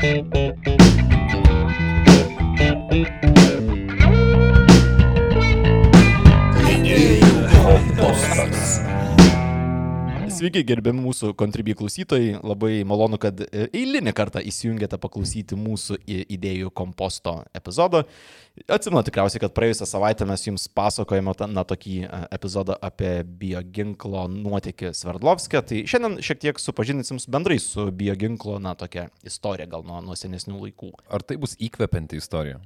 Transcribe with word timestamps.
Thank 0.00 0.66
you. 0.66 0.67
Sveiki, 10.38 10.60
gerbiami 10.62 11.00
mūsų 11.02 11.32
kontribį 11.38 11.74
klausytojai. 11.80 12.36
Labai 12.46 12.84
malonu, 12.86 13.18
kad 13.18 13.40
e, 13.42 13.64
eilinį 13.74 14.12
kartą 14.14 14.38
įsijungėte 14.46 14.98
paklausyti 15.02 15.56
mūsų 15.58 15.96
idėjų 16.06 16.70
komposto 16.78 17.32
epizodo. 17.58 18.04
Atsimenu 18.70 19.02
tikriausiai, 19.06 19.40
kad 19.42 19.54
praėjusią 19.56 19.88
savaitę 19.90 20.26
mes 20.28 20.44
jums 20.46 20.68
pasakojame 20.78 21.34
tą- 21.38 21.48
na, 21.50 21.64
tokį 21.66 21.96
e, 22.06 22.20
epizodą 22.38 22.76
apie 22.86 23.24
bioginklo 23.40 24.28
nuotėkį 24.36 24.92
Sverdlovskė. 25.00 25.62
Tai 25.72 25.80
šiandien 25.90 26.20
šiek 26.22 26.42
tiek 26.46 26.62
supažindinsim 26.62 27.18
bendrai 27.34 27.58
su 27.62 27.88
bioginklo, 27.90 28.60
na, 28.62 28.76
tokia 28.78 29.08
istorija 29.26 29.66
gal 29.74 29.82
nuo, 29.88 29.98
nuo 30.06 30.14
senesnių 30.18 30.60
laikų. 30.68 30.92
Ar 31.10 31.26
tai 31.26 31.40
bus 31.42 31.56
įkvepianti 31.58 32.20
istorija? 32.22 32.60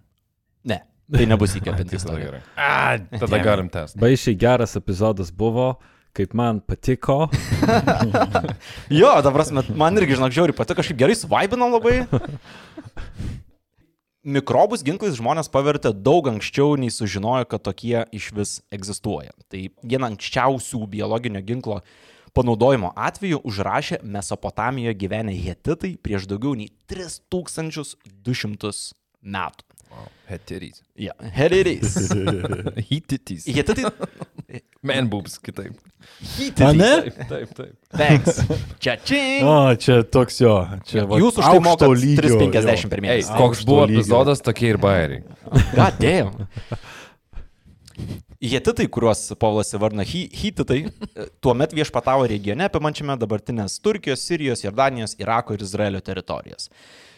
Ne, 0.68 0.82
tai 1.08 1.24
nebus 1.30 1.56
įkvepianti 1.56 1.96
Tada 1.96 2.02
istorija. 2.02 2.44
A, 2.60 2.98
tada 3.16 3.40
galim 3.42 3.72
tęsti. 3.72 4.02
Baisiai 4.02 4.36
geras 4.38 4.76
epizodas 4.76 5.32
buvo, 5.32 5.72
kaip 6.16 6.34
man 6.36 6.60
patiko. 6.60 7.28
Jo, 8.92 9.22
dabar 9.24 9.44
man 9.76 9.96
irgi, 9.96 10.16
žinok, 10.18 10.32
žiauriai 10.34 10.56
patiko, 10.56 10.76
kažkaip 10.80 10.98
gerai 11.00 11.16
suvaibinom 11.16 11.72
labai. 11.72 12.06
Mikrobus 14.22 14.84
ginklais 14.86 15.16
žmonės 15.18 15.48
pavertė 15.50 15.90
daug 15.90 16.28
anksčiau, 16.30 16.76
nei 16.78 16.92
sužinojo, 16.94 17.48
kad 17.50 17.64
tokie 17.66 18.04
iš 18.14 18.28
vis 18.36 18.52
egzistuoja. 18.74 19.32
Tai 19.50 19.60
vieną 19.82 20.12
anksčiausių 20.12 20.86
biologinio 20.92 21.42
ginklo 21.42 21.80
panaudojimo 22.36 22.92
atveju 22.94 23.40
užrašė 23.48 23.98
Mesopotamijoje 24.06 24.94
gyvenę 25.00 25.34
hetitai 25.42 25.96
prieš 25.98 26.28
daugiau 26.30 26.54
nei 26.58 26.70
3200 26.86 28.94
metų. 29.22 29.62
Wow. 29.92 30.06
Heterys. 30.30 30.78
Ja, 30.96 31.12
hetitais. 31.36 32.12
Hititys. 32.88 33.44
Hetitai. 33.50 33.90
Man 34.88 35.08
boobs, 35.12 35.38
kitaip. 35.42 35.76
Hetitai. 36.36 36.72
ne? 36.76 36.90
Taip, 37.06 37.18
taip. 37.30 37.52
taip. 37.58 37.74
Thanks. 37.94 38.40
Čia 38.82 38.96
čia. 39.06 39.20
O, 39.46 39.54
čia 39.78 40.00
toks 40.02 40.40
jo. 40.42 40.56
Čia 40.88 41.04
va, 41.06 41.20
Jūs 41.22 41.38
už 41.38 41.44
tai 41.44 41.52
aukšto 41.52 41.66
mokat 41.68 41.94
lygio, 42.02 42.24
350 42.40 42.86
jo. 42.86 42.90
per 42.90 43.02
Ei, 43.02 43.04
mėnesį. 43.06 43.28
koks 43.30 43.42
Aukšto 43.46 43.68
buvo 43.70 43.84
lygio. 43.86 44.00
epizodas, 44.02 44.42
tokie 44.42 44.72
ir 44.74 44.80
bairiai. 44.82 45.22
God 45.76 46.00
damn. 46.02 46.34
Hetitai, 48.42 48.88
kuriuos 48.90 49.20
Paulas 49.38 49.70
įvardina 49.76 50.02
Hititai, 50.08 50.80
tuo 51.44 51.52
metu 51.54 51.76
viešpatavo 51.78 52.24
regione 52.26 52.66
apimančiame 52.66 53.14
dabartinės 53.20 53.76
Turkijos, 53.84 54.24
Sirijos, 54.26 54.64
Jordanijos, 54.64 55.14
Irako 55.22 55.54
ir 55.54 55.62
Izraelio 55.62 56.00
teritorijas. 56.02 56.66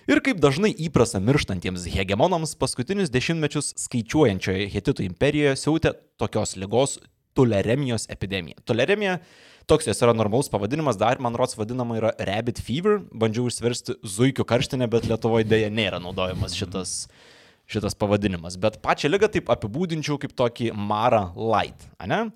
Ir 0.05 0.21
kaip 0.21 0.37
dažnai 0.45 0.75
įprasta 0.85 1.23
mirštantiems 1.25 1.87
hegemonams, 1.95 2.53
paskutinius 2.61 3.09
dešimtmečius 3.15 3.71
skaičiuojančioje 3.87 4.67
Hetitų 4.75 5.07
imperijoje 5.09 5.57
siautė 5.63 5.95
tokios 6.21 6.59
lygos 6.61 6.99
tuleremijos 7.35 8.09
epidemija. 8.13 8.63
Tuleremija, 8.65 9.19
toks 9.71 9.89
jos 9.91 10.03
yra 10.07 10.15
normalus 10.17 10.51
pavadinimas, 10.53 10.99
dar 11.01 11.21
man 11.23 11.37
rods 11.39 11.59
vadinama 11.59 11.99
yra 12.01 12.15
rabbit 12.31 12.61
fever, 12.63 13.01
bandžiau 13.13 13.51
išversti 13.51 13.99
zuikių 14.17 14.47
karštinę, 14.49 14.89
bet 14.91 15.09
Lietuvoje 15.11 15.49
dėja 15.51 15.71
nėra 15.75 16.03
naudojamas 16.03 16.57
šitas 16.57 17.05
šitas 17.67 17.97
pavadinimas. 17.97 18.59
Bet 18.61 18.81
pačią 18.85 19.09
lygą 19.09 19.31
taip 19.33 19.49
apibūdinčiau 19.53 20.19
kaip 20.21 20.35
tokį 20.37 20.73
marą 20.77 21.31
light, 21.37 21.89
ne? 22.07 22.27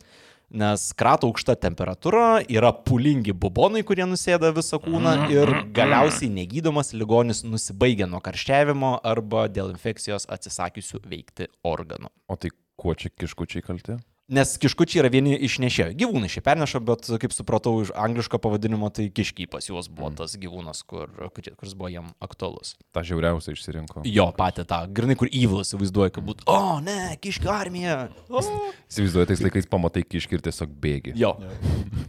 Nes 0.49 0.87
krato 0.97 1.29
aukšta 1.29 1.59
temperatūra, 1.61 2.41
yra 2.49 2.71
pulingi 2.73 3.35
bubonai, 3.37 3.83
kurie 3.85 4.07
nusėda 4.09 4.49
visą 4.57 4.79
kūną 4.81 5.12
ir 5.29 5.53
galiausiai 5.77 6.31
negydomas 6.33 6.95
ligonis 6.97 7.43
nusibaigia 7.45 8.09
nuo 8.09 8.23
karščiavimo 8.25 8.95
arba 9.05 9.45
dėl 9.53 9.75
infekcijos 9.75 10.25
atsisakiusių 10.33 11.03
veikti 11.05 11.51
organų. 11.69 12.09
O 12.33 12.41
tai 12.41 12.55
kuo 12.81 12.97
čia 12.97 13.12
kiškučiai 13.12 13.67
kalti? 13.67 13.99
Nes 14.28 14.50
kiškučiai 14.61 15.00
yra 15.00 15.09
vieni 15.09 15.33
iš 15.41 15.55
nešėjų. 15.62 15.94
Gyvūnai 16.03 16.28
šiaip 16.28 16.44
perneša, 16.44 16.83
bet 16.84 17.06
kaip 17.22 17.33
supratau 17.33 17.78
iš 17.81 17.89
angliško 17.97 18.37
pavadinimo, 18.44 18.91
tai 18.93 19.06
kiškiai 19.09 19.49
pas 19.49 19.65
juos 19.65 19.87
buvo 19.89 20.11
tas 20.19 20.34
gyvūnas, 20.37 20.83
kur, 20.84 21.09
kur- 21.33 21.49
kuris 21.56 21.72
buvo 21.72 21.89
jam 21.89 22.11
aktualus. 22.21 22.75
Ta 22.93 23.00
žiauriausia 23.00 23.55
išsirinko. 23.56 24.03
Jo, 24.05 24.27
patį 24.37 24.66
tą, 24.69 24.83
grinai, 24.93 25.16
kur 25.16 25.31
įvilas 25.33 25.72
įsivaizduoja, 25.72 26.12
kad 26.19 26.27
būtų, 26.28 26.44
o 26.44 26.77
ne, 26.84 27.16
kiškių 27.25 27.49
armija. 27.55 27.94
O. 28.28 28.43
Įsivaizduoju, 28.91 29.31
tais 29.33 29.44
laikais 29.47 29.71
pamatai 29.72 30.05
kiškį 30.05 30.37
ir 30.37 30.45
tiesiog 30.50 30.77
bėgi. 30.84 31.16
Jo. 31.16 31.33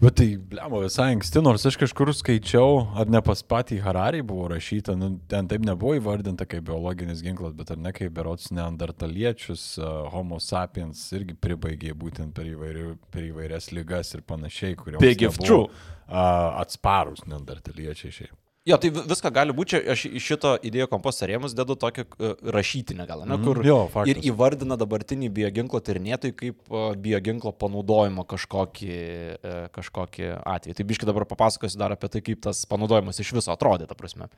Bet 0.03 0.19
tai, 0.19 0.27
blemo, 0.51 0.83
visai 0.83 1.13
anksti, 1.15 1.39
nors 1.43 1.63
aš 1.71 1.79
kažkur 1.79 2.11
skaičiau, 2.19 2.83
ar 2.99 3.07
ne 3.07 3.23
pas 3.23 3.39
patį 3.47 3.79
Hararį 3.87 4.25
buvo 4.27 4.51
rašyta, 4.51 4.91
nu, 4.99 5.13
ten 5.31 5.47
taip 5.47 5.63
nebuvo 5.63 5.95
įvardinta 5.95 6.43
kaip 6.51 6.67
biologinis 6.67 7.23
ginklas, 7.23 7.55
bet 7.55 7.71
ar 7.71 7.79
ne 7.79 7.95
kaip 7.95 8.11
berots 8.19 8.51
neandertaliečius, 8.55 9.65
uh, 9.79 10.11
homo 10.11 10.39
sapiens 10.43 11.07
irgi 11.15 11.39
pribaigė 11.39 11.95
būtent 12.09 12.35
per, 12.35 12.49
įvairių, 12.49 12.91
per 13.13 13.29
įvairias 13.29 13.71
lygas 13.75 14.13
ir 14.17 14.25
panašiai, 14.27 14.75
kurie 14.79 14.99
Big 15.01 15.23
if 15.25 15.39
true. 15.39 15.69
Atsparus 16.09 17.23
neandertaliečiai 17.29 18.15
šiaip. 18.15 18.35
Jo, 18.69 18.77
tai 18.81 18.91
vi- 18.93 19.03
viską 19.09 19.31
gali 19.33 19.55
būti, 19.57 19.71
čia 19.73 19.81
aš 19.95 20.05
iš 20.09 20.27
šito 20.31 20.53
idėjų 20.69 20.87
komposto 20.91 21.27
rėmus 21.29 21.55
dedu 21.57 21.75
tokį 21.81 22.05
uh, 22.05 22.33
rašytinę 22.55 23.07
gal, 23.09 23.25
ne, 23.29 23.39
kur 23.43 23.61
Jo, 23.65 23.79
faktas. 23.91 24.13
ir 24.13 24.21
įvardina 24.31 24.77
dabartinį 24.79 25.31
bioginklo 25.39 25.81
tyrinėtojai 25.81 26.35
kaip 26.43 26.73
bioginklo 27.01 27.53
panaudojimo 27.57 28.27
kažkokį, 28.29 28.95
uh, 29.41 29.59
kažkokį 29.75 30.31
atvejį. 30.43 30.77
Tai 30.79 30.87
biškai 30.93 31.09
dabar 31.09 31.25
papasakosiu 31.29 31.81
dar 31.81 31.95
apie 31.97 32.09
tai, 32.13 32.21
kaip 32.29 32.41
tas 32.45 32.61
panaudojimas 32.69 33.19
iš 33.25 33.33
viso 33.39 33.51
atrodė, 33.55 33.87
ta 33.89 33.97
prasme. 33.97 34.29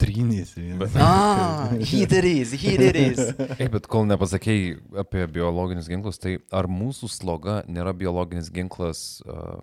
Trynys. 0.00 0.52
Ah, 0.96 1.68
heateris, 1.90 2.52
heateris. 2.62 3.18
Ei, 3.58 3.66
bet 3.68 3.88
kol 3.90 4.06
nepasakėjai 4.08 4.76
apie 5.02 5.24
biologinius 5.34 5.88
ginklus, 5.90 6.20
tai 6.22 6.36
ar 6.54 6.68
mūsų 6.70 7.10
sloga 7.10 7.56
nėra 7.68 7.92
biologinis 7.98 8.48
ginklas 8.54 9.20
uh, 9.26 9.58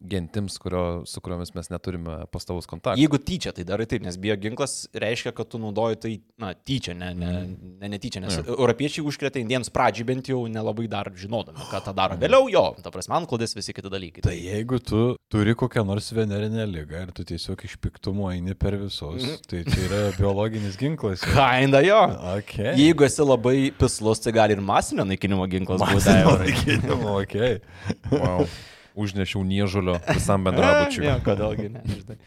gentims, 0.00 0.58
kurio, 0.62 1.02
su 1.06 1.20
kuriomis 1.20 1.52
mes 1.56 1.70
neturime 1.72 2.20
pastavus 2.32 2.68
kontaktą? 2.70 2.98
Jeigu 3.00 3.18
tyčia 3.18 3.52
tai 3.54 3.64
darai 3.66 3.86
taip, 3.90 4.04
nes 4.06 4.18
bioginklas 4.20 4.76
reiškia, 4.94 5.32
kad 5.36 5.50
tu 5.50 5.60
naudoji 5.62 5.98
tai, 6.02 6.12
na, 6.40 6.52
tyčia, 6.54 6.94
ne, 6.98 7.10
ne, 7.18 7.32
ne 7.82 7.90
netyčia, 7.94 8.22
nes 8.22 8.38
europiečiai 8.44 9.04
užkrėtė 9.08 9.42
indiems 9.42 9.72
pradžiai 9.74 10.06
bent 10.08 10.30
jau 10.30 10.44
nelabai 10.50 10.86
dar 10.90 11.10
žinodami, 11.18 11.66
ką 11.72 11.82
tą 11.86 11.94
daro. 11.96 12.18
Vėliau 12.20 12.48
jo, 12.52 12.64
ta 12.84 12.92
prasme, 12.94 13.16
antklodės 13.18 13.56
visi 13.58 13.74
kiti 13.76 13.92
dalykai. 13.92 14.24
Tai 14.26 14.36
jeigu 14.36 14.80
tu 14.82 15.02
turi 15.32 15.56
kokią 15.58 15.84
nors 15.88 16.12
venerinę 16.14 16.66
lygą 16.70 17.02
ir 17.06 17.12
tu 17.16 17.26
tiesiog 17.28 17.66
iš 17.66 17.76
piktumo 17.82 18.30
eini 18.32 18.54
per 18.58 18.78
visus, 18.80 19.26
tai 19.50 19.64
čia 19.66 19.84
yra 19.88 20.02
biologinis 20.20 20.78
ginklas. 20.80 21.26
Kinda 21.26 21.82
jo. 21.86 22.00
Okay. 22.38 22.74
Jeigu 22.78 23.08
esi 23.08 23.26
labai 23.26 23.56
pislus, 23.78 24.22
tai 24.24 24.34
gali 24.36 24.56
ir 24.56 24.64
masinio 24.64 25.06
naikinimo 25.08 25.46
ginklas 25.50 25.82
būti. 25.84 26.16
Masinio 26.38 27.14
okay. 27.18 27.58
Wow. 28.18 28.46
Užnešiau 28.98 29.44
niežulio 29.46 29.98
visam 30.08 30.46
bendrabučiui. 30.48 31.06
Ne, 31.08 31.20
kodėlgi 31.24 31.70
ne. 31.72 31.84
žinai. 31.86 32.18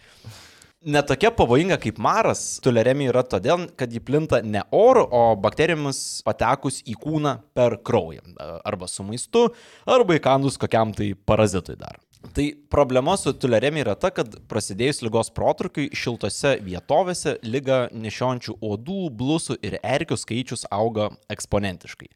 Netokia 0.82 1.30
pavojinga 1.38 1.76
kaip 1.78 2.00
maras, 2.02 2.40
tuleremija 2.66 3.12
yra 3.12 3.22
todėl, 3.22 3.68
kad 3.78 3.92
ji 3.94 4.00
plinta 4.02 4.40
ne 4.42 4.64
oru, 4.74 5.04
o 5.06 5.36
bakterijomis 5.38 6.00
patekus 6.26 6.80
į 6.90 6.96
kūną 7.04 7.36
per 7.54 7.76
kraują. 7.86 8.24
Arba 8.66 8.90
su 8.90 9.06
maistu, 9.06 9.44
arba 9.86 10.18
įkandus 10.18 10.58
kokiam 10.62 10.96
tai 10.98 11.12
parazitui 11.14 11.78
dar. 11.78 12.00
Tai 12.34 12.48
problema 12.70 13.14
su 13.18 13.34
tuleremija 13.34 13.86
yra 13.86 13.96
ta, 13.98 14.10
kad 14.14 14.40
prasidėjus 14.50 15.04
lygos 15.06 15.30
protrukiui 15.38 15.90
šiltose 15.94 16.56
vietovėse 16.66 17.38
lyga 17.46 17.84
nešiojančių 17.94 18.58
uodų, 18.58 19.00
blusų 19.22 19.58
ir 19.62 19.78
erkių 19.82 20.18
skaičius 20.18 20.66
auga 20.74 21.12
eksponentiškai. 21.34 22.10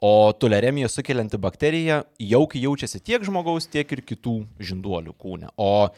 O 0.00 0.32
tuleremija 0.32 0.88
sukelianti 0.92 1.38
bakterija 1.40 2.02
jaukiai 2.20 2.66
jaučiasi 2.66 3.00
tiek 3.00 3.24
žmogaus, 3.24 3.68
tiek 3.72 3.92
ir 3.92 4.02
kitų 4.04 4.36
žinduolių 4.60 5.14
kūne. 5.16 5.48
O 5.56 5.88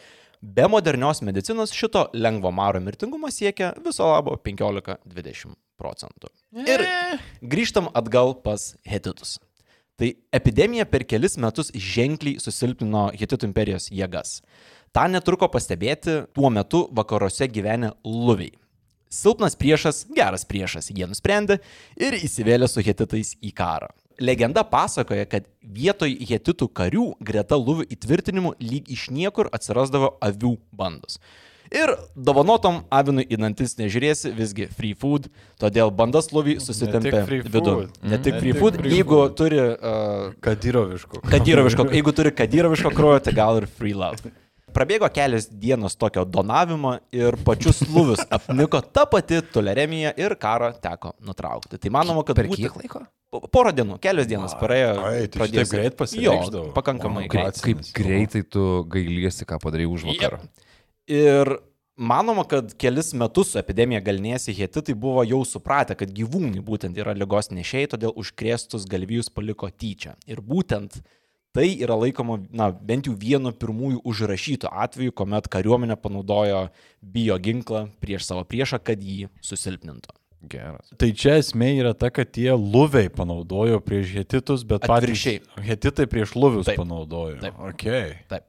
be 0.42 0.68
modernios 0.70 1.22
medicinos 1.26 1.74
šito 1.74 2.06
lengvo 2.14 2.52
maro 2.54 2.80
mirtingumas 2.80 3.40
siekia 3.40 3.72
viso 3.84 4.06
labo 4.06 4.36
15-20 4.44 5.56
procentų. 5.78 6.30
Ir 6.62 6.86
grįžtam 7.42 7.90
atgal 7.94 8.36
pas 8.44 8.72
hetitus. 8.86 9.38
Tai 9.98 10.12
epidemija 10.30 10.84
per 10.86 11.02
kelis 11.10 11.34
metus 11.42 11.72
ženkliai 11.74 12.38
susilpnino 12.38 13.08
Hititų 13.18 13.48
imperijos 13.48 13.88
jėgas. 13.90 14.36
Ta 14.94 15.08
netruko 15.10 15.48
pastebėti 15.50 16.20
tuo 16.34 16.52
metu 16.54 16.84
vakaruose 16.94 17.48
gyvenę 17.50 17.90
luviai. 18.06 18.54
Silpnas 19.08 19.56
priešas, 19.56 20.04
geras 20.14 20.44
priešas, 20.48 20.90
jie 20.92 21.08
nusprendė 21.08 21.58
ir 21.96 22.16
įsivėlė 22.18 22.68
su 22.68 22.84
hetitais 22.84 23.34
į 23.40 23.54
karą. 23.56 23.88
Legenda 24.18 24.64
pasakoja, 24.66 25.28
kad 25.30 25.46
vietoj 25.62 26.16
hetitų 26.28 26.66
karių 26.74 27.04
greta 27.22 27.56
luvių 27.56 27.86
įtvirtinimų 27.94 28.56
lyg 28.58 28.88
iš 28.90 29.08
niekur 29.14 29.48
atsirasdavo 29.54 30.16
avių 30.24 30.56
bandos. 30.74 31.20
Ir 31.68 31.92
dovanotom 32.16 32.80
avinui 32.94 33.26
į 33.28 33.38
dantis 33.40 33.76
nežiūrėsi, 33.78 34.32
visgi 34.36 34.68
free 34.72 34.94
food, 34.96 35.28
todėl 35.60 35.92
bandas 35.94 36.30
luvį 36.32 36.56
susitempė 36.64 37.22
free 37.28 37.42
vidų. 37.44 37.76
Ne 38.08 38.18
tik 38.24 38.38
free 38.40 38.54
tik 38.54 38.62
food, 38.62 38.78
free 38.80 38.94
jeigu 38.96 39.18
food. 39.20 39.36
turi 39.36 39.60
uh, 39.60 40.30
Kadyroviško. 40.44 41.22
kadyroviško, 41.28 41.88
jeigu 41.92 42.14
turi 42.16 42.32
kadyroviško 42.40 42.94
kraujo, 42.96 43.20
tai 43.28 43.36
gal 43.36 43.60
ir 43.60 43.68
free 43.68 43.92
love. 43.92 44.32
Prabėgo 44.74 45.08
kelios 45.14 45.46
dienos 45.50 45.96
tokio 45.98 46.24
donavimo 46.28 46.96
ir 47.14 47.36
pačius 47.46 47.80
luvius 47.88 48.20
apniko 48.36 48.80
ta 48.94 49.06
pati 49.10 49.40
toleremija 49.54 50.12
ir 50.20 50.34
karą 50.40 50.72
teko 50.82 51.14
nutraukti. 51.24 51.78
Tai 51.82 51.92
manoma, 51.94 52.24
kad 52.28 52.36
Per 52.38 52.50
kiek 52.52 52.76
laiko? 52.78 53.04
Po- 53.32 53.42
Porą 53.52 53.72
dienų, 53.76 53.98
kelios 54.00 54.28
dienos 54.30 54.54
praėjo. 54.60 54.92
Ai, 55.04 55.26
tai 55.28 55.42
pradėjo 55.42 55.64
šitaip 55.66 55.72
greit 55.74 55.96
pasireikšdavo. 56.00 56.68
pakankamai 56.76 57.24
Vau, 57.26 57.32
greit. 57.34 57.58
Kaip 57.64 57.82
greitai 57.96 58.44
tu 58.48 58.62
gailiesi, 58.88 59.44
ką 59.48 59.58
padarai 59.64 59.88
už 59.90 60.06
vakarą. 60.12 60.38
Ir 61.12 61.50
manoma, 61.98 62.44
kad 62.48 62.72
kelis 62.80 63.10
metus 63.18 63.52
su 63.52 63.58
epidemija 63.60 64.00
galnėsi 64.04 64.54
hetitai 64.56 64.94
buvo 64.96 65.24
jau 65.28 65.42
supratę, 65.48 65.96
kad 65.98 66.12
gyvūnai 66.14 66.62
būtent 66.64 66.96
yra 67.00 67.12
lygos 67.16 67.50
nešėjai, 67.52 67.90
todėl 67.96 68.14
užkrėstus 68.16 68.86
galvijus 68.88 69.28
paliko 69.34 69.68
tyčia. 69.72 70.14
Ir 70.30 70.40
būtent 70.44 71.00
tai 71.56 71.68
yra 71.80 71.96
laikoma, 71.98 72.38
na, 72.50 72.70
bent 72.72 73.08
jau 73.08 73.14
vienu 73.18 73.52
pirmųjų 73.56 74.02
užrašytų 74.06 74.70
atvejų, 74.84 75.14
kuomet 75.16 75.48
kariuomenė 75.52 75.96
panaudojo 76.00 76.68
bioginklą 77.02 77.88
prieš 78.02 78.28
savo 78.28 78.44
priešą, 78.48 78.80
kad 78.84 79.02
jį 79.02 79.28
susilpnintų. 79.44 80.14
Geras. 80.38 80.92
Tai 80.94 81.08
čia 81.18 81.32
esmė 81.40 81.72
yra 81.80 81.96
ta, 81.98 82.12
kad 82.14 82.28
tie 82.30 82.52
luviai 82.54 83.08
panaudojo 83.10 83.80
prieš 83.82 84.12
hetitus, 84.20 84.62
bet 84.62 84.86
Atvirkščiai. 84.86 85.40
patys 85.42 85.66
hetitai 85.66 86.06
prieš 86.06 86.36
luvius 86.38 86.68
Taip. 86.68 86.78
panaudojo. 86.78 87.40
Taip. 87.42 87.58
Okay. 87.72 88.12
Taip. 88.30 88.46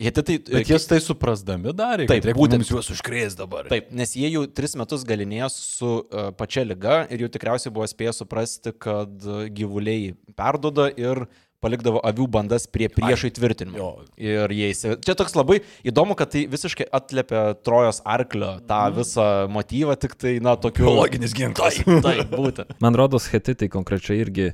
Hetitai. 0.00 0.38
Bet 0.48 0.70
jie 0.72 0.78
tai 0.88 0.96
suprasdami 1.04 1.74
darė, 1.76 2.06
Taip, 2.08 2.24
reikia 2.24 2.38
būtent. 2.38 2.64
juos 2.72 2.88
užkrės 2.94 3.36
dabar. 3.36 3.68
Taip, 3.68 3.90
nes 3.92 4.14
jie 4.16 4.30
jau 4.32 4.46
tris 4.48 4.72
metus 4.80 5.04
galinėjo 5.04 5.50
su 5.52 5.90
uh, 6.00 6.30
pačia 6.32 6.64
lyga 6.64 7.02
ir 7.12 7.26
jau 7.26 7.28
tikriausiai 7.36 7.74
buvo 7.74 7.84
spėję 7.84 8.14
suprasti, 8.16 8.72
kad 8.72 9.12
uh, 9.28 9.44
gyvuliai 9.52 10.14
perdoda 10.32 10.88
ir 10.96 11.26
palikdavo 11.60 12.00
avių 12.06 12.26
bandas 12.32 12.66
prie 12.70 12.88
priešo 12.92 13.28
įtvirtinimo. 13.30 13.78
jo. 13.78 13.90
Ir 14.16 14.52
jie 14.54 14.70
įsi... 14.72 14.94
Čia 15.04 15.16
toks 15.18 15.36
labai 15.36 15.60
įdomu, 15.86 16.16
kad 16.18 16.32
tai 16.32 16.46
visiškai 16.50 16.88
atliepia 16.96 17.42
Trojos 17.64 18.00
arklio 18.08 18.56
tą 18.68 18.80
visą 18.96 19.28
motyvą, 19.52 19.96
tik 20.00 20.16
tai, 20.20 20.38
na, 20.44 20.56
tokiu... 20.60 20.88
Biologinis 20.88 21.36
ginklas. 21.36 21.80
Taip, 21.84 22.02
taip, 22.04 22.32
būtent. 22.32 22.74
Man 22.82 22.96
rodos, 22.98 23.28
hetitai 23.32 23.68
konkrečiai 23.72 24.20
irgi 24.22 24.50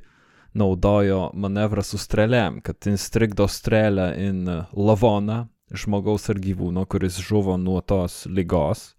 naudojo 0.57 1.31
manevrą 1.37 1.85
su 1.85 2.01
strėlėm, 2.01 2.61
kad 2.65 2.89
instrigdo 2.91 3.47
strėlę 3.51 4.11
in 4.23 4.43
lavoną 4.73 5.45
žmogaus 5.75 6.31
ar 6.31 6.41
gyvūno, 6.43 6.87
kuris 6.89 7.19
žuvo 7.23 7.57
nuo 7.61 7.81
tos 7.83 8.25
lygos. 8.31 8.93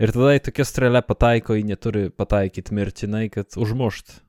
Ir 0.00 0.10
tada 0.14 0.34
į 0.36 0.42
tokia 0.48 0.66
strėlė 0.66 1.04
pataiko, 1.06 1.54
ji 1.54 1.66
neturi 1.68 2.08
pataikyti 2.10 2.74
mirtinai, 2.74 3.28
kad 3.32 3.54
užmušt. 3.56 4.20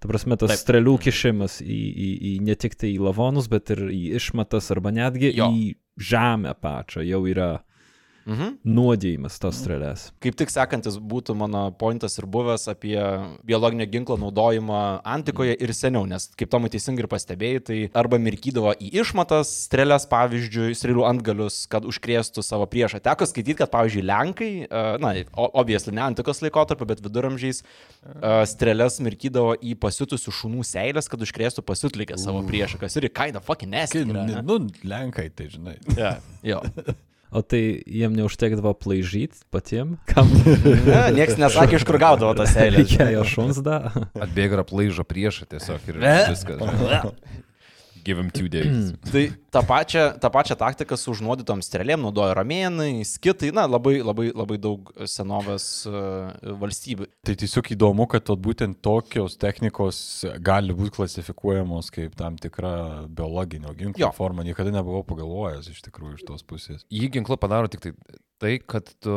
Ta 0.00 0.08
prasme, 0.08 0.36
tas 0.40 0.54
Taip. 0.54 0.62
Strėlių 0.62 0.94
kišimas 1.04 1.58
į, 1.60 1.76
į, 1.76 2.10
į 2.30 2.32
ne 2.46 2.56
tik 2.56 2.76
tai 2.80 2.94
į 2.94 3.02
lavonus, 3.04 3.50
bet 3.52 3.72
ir 3.74 3.84
į 3.92 4.16
išmatas 4.16 4.70
arba 4.72 4.94
netgi 4.96 5.34
jo. 5.36 5.50
į 5.52 5.74
žemę 6.00 6.54
pačią 6.56 7.04
jau 7.04 7.20
yra 7.28 7.50
Mhm. 8.28 8.58
nuodėjimas 8.64 9.38
tos 9.40 9.58
strėlės. 9.62 10.10
Kaip 10.22 10.36
tik 10.38 10.52
sekantis 10.52 10.98
būtų 11.00 11.34
mano 11.38 11.62
pointas 11.76 12.18
ir 12.20 12.26
buvęs 12.30 12.68
apie 12.72 12.98
biologinio 13.46 13.86
ginklo 13.90 14.18
naudojimą 14.20 15.00
antikoje 15.08 15.56
ir 15.56 15.72
seniau, 15.76 16.06
nes 16.08 16.28
kaip 16.38 16.50
Tomai 16.50 16.70
teisingai 16.72 17.04
ir 17.04 17.10
pastebėjai, 17.10 17.62
tai 17.64 17.78
arba 17.96 18.18
mirkydavo 18.20 18.74
į 18.76 18.90
išmatas, 19.02 19.52
strėlės, 19.66 20.06
pavyzdžiui, 20.10 20.74
strėlių 20.76 21.06
antgalius, 21.08 21.62
kad 21.70 21.86
užkrėstų 21.88 22.44
savo 22.44 22.66
priešą. 22.70 23.00
Teko 23.04 23.28
skaityti, 23.28 23.58
kad, 23.62 23.70
pavyzdžiui, 23.72 24.06
Lenkai, 24.10 24.50
e, 24.66 24.84
na, 25.02 25.14
obviously 25.34 25.94
ne 25.94 26.02
antikos 26.04 26.42
laikotarpio, 26.44 26.88
bet 26.90 27.02
viduramžiais 27.04 27.62
e, 27.62 27.66
strėlės 28.50 28.98
mirkydavo 29.04 29.54
į 29.62 29.76
pasitusių 29.80 30.34
šunų 30.40 30.66
seilės, 30.66 31.10
kad 31.10 31.22
užkrėstų 31.22 31.64
pasitlikę 31.66 32.18
savo 32.20 32.42
priešą, 32.48 32.80
kas 32.82 32.98
ir 32.98 33.10
of 33.36 33.46
fucking 33.46 33.70
neskai. 33.70 34.04
Nu, 34.04 34.58
lenkai, 34.84 35.30
tai 35.30 35.48
žinai. 35.52 35.78
Ja, 35.96 36.18
jo. 36.42 36.62
O 37.30 37.42
tai 37.46 37.60
jiem 37.86 38.10
neužtekdavo 38.18 38.72
plaižyti 38.74 39.44
patiem? 39.54 39.92
Kam 40.10 40.26
Ne, 40.34 41.02
Niekas 41.14 41.36
nesakė, 41.38 41.78
iš 41.78 41.84
kur 41.86 41.98
gaudavo 42.02 42.32
tas 42.34 42.50
seilės. 42.56 42.90
reikėjo 42.90 43.22
šuns 43.34 43.60
da? 43.62 43.76
Atbėga 44.18 44.58
ir 44.58 44.62
aplaižo 44.64 45.06
priešą 45.06 45.46
tiesiog 45.52 45.86
ir 45.92 46.00
viskas. 46.02 46.58
Give 48.04 48.18
him 48.18 48.30
two 48.30 48.48
days. 48.48 48.92
Tai 49.12 49.24
tą 49.52 49.62
pačią, 49.66 50.04
tą 50.22 50.30
pačią 50.32 50.56
taktiką 50.60 50.96
su 50.98 51.12
užnuodytom 51.14 51.62
strėlėm 51.64 52.04
naudojo 52.06 52.34
romėnai, 52.38 53.02
skitai, 53.08 53.50
na, 53.56 53.66
labai, 53.70 53.98
labai, 54.04 54.30
labai 54.36 54.58
daug 54.62 54.92
senovės 55.10 55.66
uh, 55.90 56.30
valstybių. 56.62 57.10
Tai 57.26 57.36
tiesiog 57.42 57.72
įdomu, 57.76 58.06
kad 58.10 58.30
būtent 58.40 58.80
tokios 58.84 59.36
technikos 59.40 60.00
gali 60.44 60.76
būti 60.76 60.94
klasifikuojamos 61.00 61.92
kaip 61.94 62.16
tam 62.18 62.38
tikra 62.40 63.06
biologinio 63.08 63.74
ginklo 63.76 64.06
Jo. 64.06 64.12
forma. 64.16 64.46
Niekada 64.46 64.72
nebuvau 64.74 65.04
pagalvojęs 65.06 65.70
iš 65.74 65.84
tikrųjų 65.88 66.20
iš 66.20 66.26
tos 66.28 66.46
pusės. 66.46 66.84
Jį 66.92 67.12
ginklu 67.18 67.38
padaro 67.40 67.70
tik 67.70 67.84
tai 67.84 67.94
tai, 68.40 68.56
kad 68.64 68.88
tu 69.04 69.14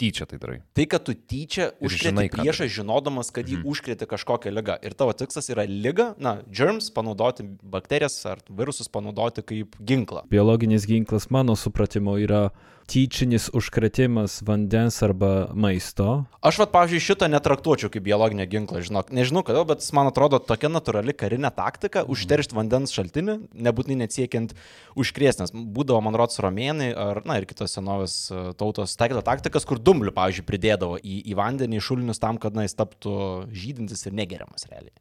tyčia 0.00 0.26
tai 0.26 0.40
darai. 0.42 0.58
Tai, 0.74 0.86
kad 0.90 1.04
tu 1.06 1.14
tyčia 1.14 1.70
ką 1.78 2.26
priešą, 2.34 2.66
žinodamas, 2.72 3.30
kad 3.34 3.48
jį 3.50 3.60
užkrėti 3.68 4.08
kažkokią 4.10 4.52
ligą. 4.54 4.78
Ir 4.82 4.96
tavo 4.98 5.14
tikslas 5.14 5.52
yra 5.52 5.66
lyga, 5.68 6.10
na, 6.18 6.40
germs 6.50 6.90
panaudoti, 6.94 7.46
bakterijas 7.62 8.18
ar 8.26 8.42
virusus 8.48 8.90
panaudoti 8.90 9.44
kaip 9.46 9.78
ginklą. 9.78 10.24
Biologinis 10.32 10.88
ginklas, 10.90 11.30
mano 11.30 11.54
supratimu, 11.58 12.16
yra 12.26 12.48
tyčinis 12.90 13.46
užkretimas 13.54 14.40
vandens 14.46 14.98
arba 15.06 15.50
maisto. 15.54 16.24
Aš, 16.42 16.58
vad, 16.62 16.72
pavyzdžiui, 16.74 17.02
šitą 17.04 17.28
netraktuočiau 17.30 17.90
kaip 17.92 18.02
biologinę 18.06 18.46
ginklą, 18.50 18.82
žinok. 18.86 19.12
Nežinau 19.14 19.44
kodėl, 19.46 19.62
bet 19.68 19.84
man 19.96 20.10
atrodo 20.10 20.40
tokia 20.42 20.70
natūrali 20.72 21.14
karinė 21.14 21.52
taktika- 21.54 22.02
užteršti 22.12 22.56
vandens 22.56 22.94
šaltinį, 22.96 23.36
nebūtinai 23.54 24.00
net 24.02 24.16
siekiant 24.16 24.54
užkrėsti, 24.98 25.46
nes 25.46 25.54
būdavo, 25.54 26.02
man 26.02 26.18
rodos, 26.18 26.40
romėnai 26.42 26.90
ar, 26.96 27.22
na, 27.24 27.38
ir 27.38 27.46
kitos 27.46 27.76
senovės 27.78 28.16
e, 28.30 28.52
tautos 28.58 28.96
taikydavo 28.96 29.22
taktikas, 29.22 29.64
kur 29.64 29.78
dumblių, 29.78 30.10
pavyzdžiui, 30.16 30.48
pridėdavo 30.50 30.98
į, 30.98 31.22
į 31.30 31.38
vandenį, 31.38 31.80
šulinius 31.80 32.18
tam, 32.18 32.38
kad, 32.42 32.54
na, 32.58 32.66
jis 32.66 32.74
taptų 32.74 33.14
žydintis 33.54 34.06
ir 34.06 34.18
negeriamas 34.18 34.66
realiai. 34.66 34.96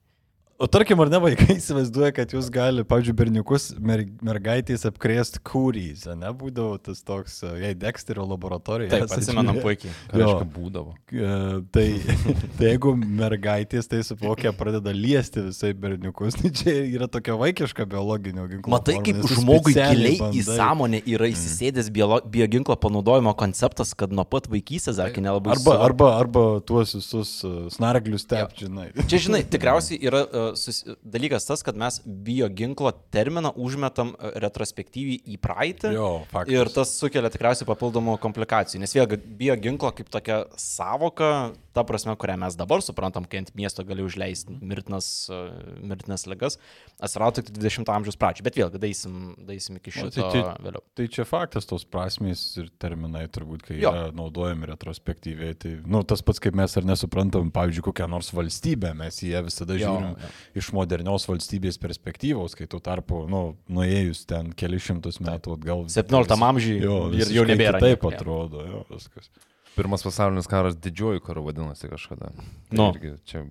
O 0.59 0.67
tarkim, 0.67 0.99
ar 0.99 1.07
ne 1.07 1.19
vaikai 1.23 1.53
įsivaizduoja, 1.55 2.09
kad 2.17 2.33
jūs 2.35 2.49
gali, 2.51 2.83
pavyzdžiui, 2.83 3.13
berniukus 3.15 3.69
mer 3.79 4.01
mergaitės 4.27 4.81
apkrėsti 4.89 5.39
kūrys, 5.47 6.01
ne? 6.19 6.27
Būdavo 6.35 6.73
tas 6.83 6.99
toks, 7.07 7.37
e, 7.47 7.51
jei 7.61 7.77
Dexterio 7.79 8.25
laboratorija. 8.27 8.89
Taip, 8.91 9.05
atsimenam 9.15 9.61
puikiai. 9.63 9.93
Reiškia 10.11 10.47
būdavo. 10.57 10.97
E, 11.15 11.29
Tai, 11.71 11.85
tai 12.57 12.73
jeigu 12.73 12.91
mergaitės 12.99 13.87
tai 13.87 14.01
suvokia, 14.03 14.51
pradeda 14.55 14.91
liesti 14.95 15.45
visai 15.45 15.71
berniukus, 15.79 16.35
tai 16.41 16.51
čia 16.59 16.75
yra 16.97 17.07
tokia 17.11 17.37
vaikiška 17.39 17.87
biologinio 17.87 18.49
ginklo. 18.51 18.73
Matai, 18.75 18.97
kaip 19.05 19.23
žmogui 19.31 19.77
giliai 19.77 20.17
į 20.17 20.21
bandai. 20.25 20.57
sąmonę 20.59 21.01
yra 21.15 21.31
įsisėdęs 21.31 21.87
biolo- 21.95 22.19
bioginklo 22.35 22.75
panaudojimo 22.83 23.31
konceptas, 23.39 23.95
kad 23.95 24.11
nuo 24.11 24.27
pat 24.27 24.51
vaikystės, 24.51 24.99
ar 24.99 25.15
kai 25.15 25.23
nelabai 25.23 25.55
Arba, 25.55 25.79
arba, 25.87 26.11
arba 26.19 26.45
tuos 26.67 26.97
visus 26.99 27.33
uh, 27.47 27.71
snarglius 27.71 28.27
tep, 28.27 28.51
žinai. 28.59 28.89
Čia, 29.05 29.23
žinai, 29.29 29.43
tikriausiai 29.55 30.03
yra 30.03 30.25
uh, 30.27 30.48
sus, 30.57 30.81
dalykas 31.03 31.45
tas, 31.47 31.61
kad 31.65 31.77
mes 31.79 31.99
bioginklo 32.05 32.91
terminą 33.13 33.51
užmetam 33.59 34.13
uh, 34.15 34.31
retrospektyviai 34.41 35.19
į 35.35 35.37
praeitį. 35.43 35.91
Jo, 35.95 36.09
faktas. 36.31 36.53
Ir 36.55 36.71
tas 36.73 36.93
sukelia 36.97 37.29
tikriausiai 37.33 37.67
papildomų 37.69 38.17
komplikacijų. 38.23 38.81
Nes 38.83 38.95
vėlgi, 38.95 39.19
bioginklo 39.39 39.91
kaip 39.97 40.09
tokia 40.13 40.43
savoka, 40.59 41.51
ta 41.75 41.83
prasme, 41.87 42.15
kurią 42.19 42.35
mes 42.41 42.57
dabar 42.59 42.81
suprantam, 42.83 43.27
kai 43.29 43.43
ant 43.43 43.51
miesto 43.55 43.83
gali 43.87 44.03
užleisti 44.05 44.55
mirtinas, 44.61 45.09
uh, 45.31 45.49
mirtinas 45.85 46.25
ligas, 46.29 46.57
atsirado 46.99 47.39
tik 47.39 47.51
20-ojo 47.55 47.95
amžiaus 47.99 48.17
pradžioje. 48.19 48.47
Bet 48.49 48.57
vėlgi, 48.59 48.81
daisim, 48.81 49.19
daisim 49.47 49.77
iki 49.79 49.93
O, 49.93 49.97
šito 49.99 50.15
tai 50.17 50.31
čia- 50.33 50.55
vėliau. 50.65 50.83
Tai 50.97 51.07
čia 51.11 51.25
faktas 51.29 51.67
tos 51.69 51.85
prasmės 51.87 52.41
ir 52.59 52.69
terminai 52.81 53.25
turbūt, 53.31 53.63
kai 53.69 53.77
jo. 53.79 53.91
yra 53.93 54.09
naudojami 54.15 54.69
retrospektyviai. 54.73 55.55
Tai, 55.59 55.75
nu, 55.85 56.01
tas 56.07 56.23
pats, 56.25 56.41
kaip 56.43 56.57
mes 56.57 56.75
ar 56.79 56.87
nesuprantam, 56.87 57.51
pavyzdžiui, 57.55 57.85
kokią 57.89 58.09
nors 58.11 58.31
valstybę, 58.35 58.91
mes 58.97 59.21
į 59.23 59.33
ją 59.35 59.43
visada 59.47 59.77
Jo, 59.79 59.93
žiūrim 59.93 60.13
jo. 60.17 60.31
Iš 60.57 60.71
modernios 60.75 61.27
valstybės 61.29 61.77
perspektyvos, 61.81 62.55
kai 62.57 62.67
tuo 62.71 62.79
tarpu, 62.83 63.23
nu, 63.29 63.41
nuėjus 63.69 64.25
ten 64.29 64.51
keli 64.57 64.79
šimtus 64.81 65.19
metų 65.23 65.55
atgal. 65.57 65.85
17 65.89 66.35
amžiui 66.49 66.79
jo, 66.83 66.97
ir 67.13 67.23
jau 67.23 67.45
visiškai 67.45 67.47
nebėra 67.53 67.79
Taip 67.83 68.05
atrodo, 68.11 68.65
jo, 68.67 68.83
viskas. 68.93 69.29
Pirmas 69.77 70.03
pasaulinis 70.03 70.47
karas 70.49 70.75
didžioji 70.81 71.21
karu 71.23 71.45
vadinasi 71.45 71.87
kažkada. 71.91 72.31
Tai 72.33 72.77
Nu. 72.77 72.89
irgi 72.95 73.15
Čia 73.25 73.45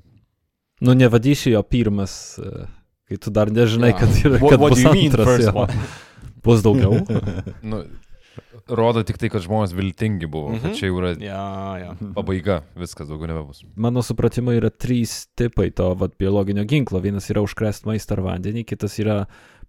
Nu, 0.81 0.93
nevadysi 0.95 1.51
jo 1.51 1.63
pirmas, 1.67 2.39
e, 2.39 2.67
kai 3.09 3.17
tu 3.19 3.31
dar 3.35 3.51
nežinai, 3.51 3.91
Jo. 3.91 3.97
kad, 3.99 4.09
yra, 4.23 4.39
What- 4.39 4.51
kad 4.51 4.61
what 4.61 4.75
bus 4.77 4.85
antras. 4.85 5.49
Bus 6.45 6.63
daugiau. 6.63 7.01
nu, 7.63 7.81
rodo 8.69 9.03
tik 9.07 9.19
tai, 9.21 9.31
kad 9.33 9.45
žmonės 9.45 9.75
viltingi 9.77 10.29
buvo, 10.31 10.55
mhm. 10.55 10.63
kad 10.63 10.79
čia 10.79 10.91
jau 10.91 11.01
yra 11.01 11.13
Ja, 11.23 11.45
ja. 11.81 11.93
pabaiga, 12.17 12.61
viskas 12.79 13.11
daugiau 13.11 13.31
nebebus. 13.33 13.65
Mano 13.77 14.05
supratimu 14.05 14.57
yra 14.59 14.71
trys 14.71 15.27
tipai 15.39 15.71
to 15.75 15.93
vat, 15.99 16.17
biologinio 16.21 16.67
ginklo. 16.69 17.03
Vienas 17.05 17.31
yra 17.33 17.45
užkrest 17.45 17.89
maistą 17.89 18.19
ar 18.19 18.25
vandenį, 18.29 18.67
kitas 18.69 18.99
yra 19.03 19.23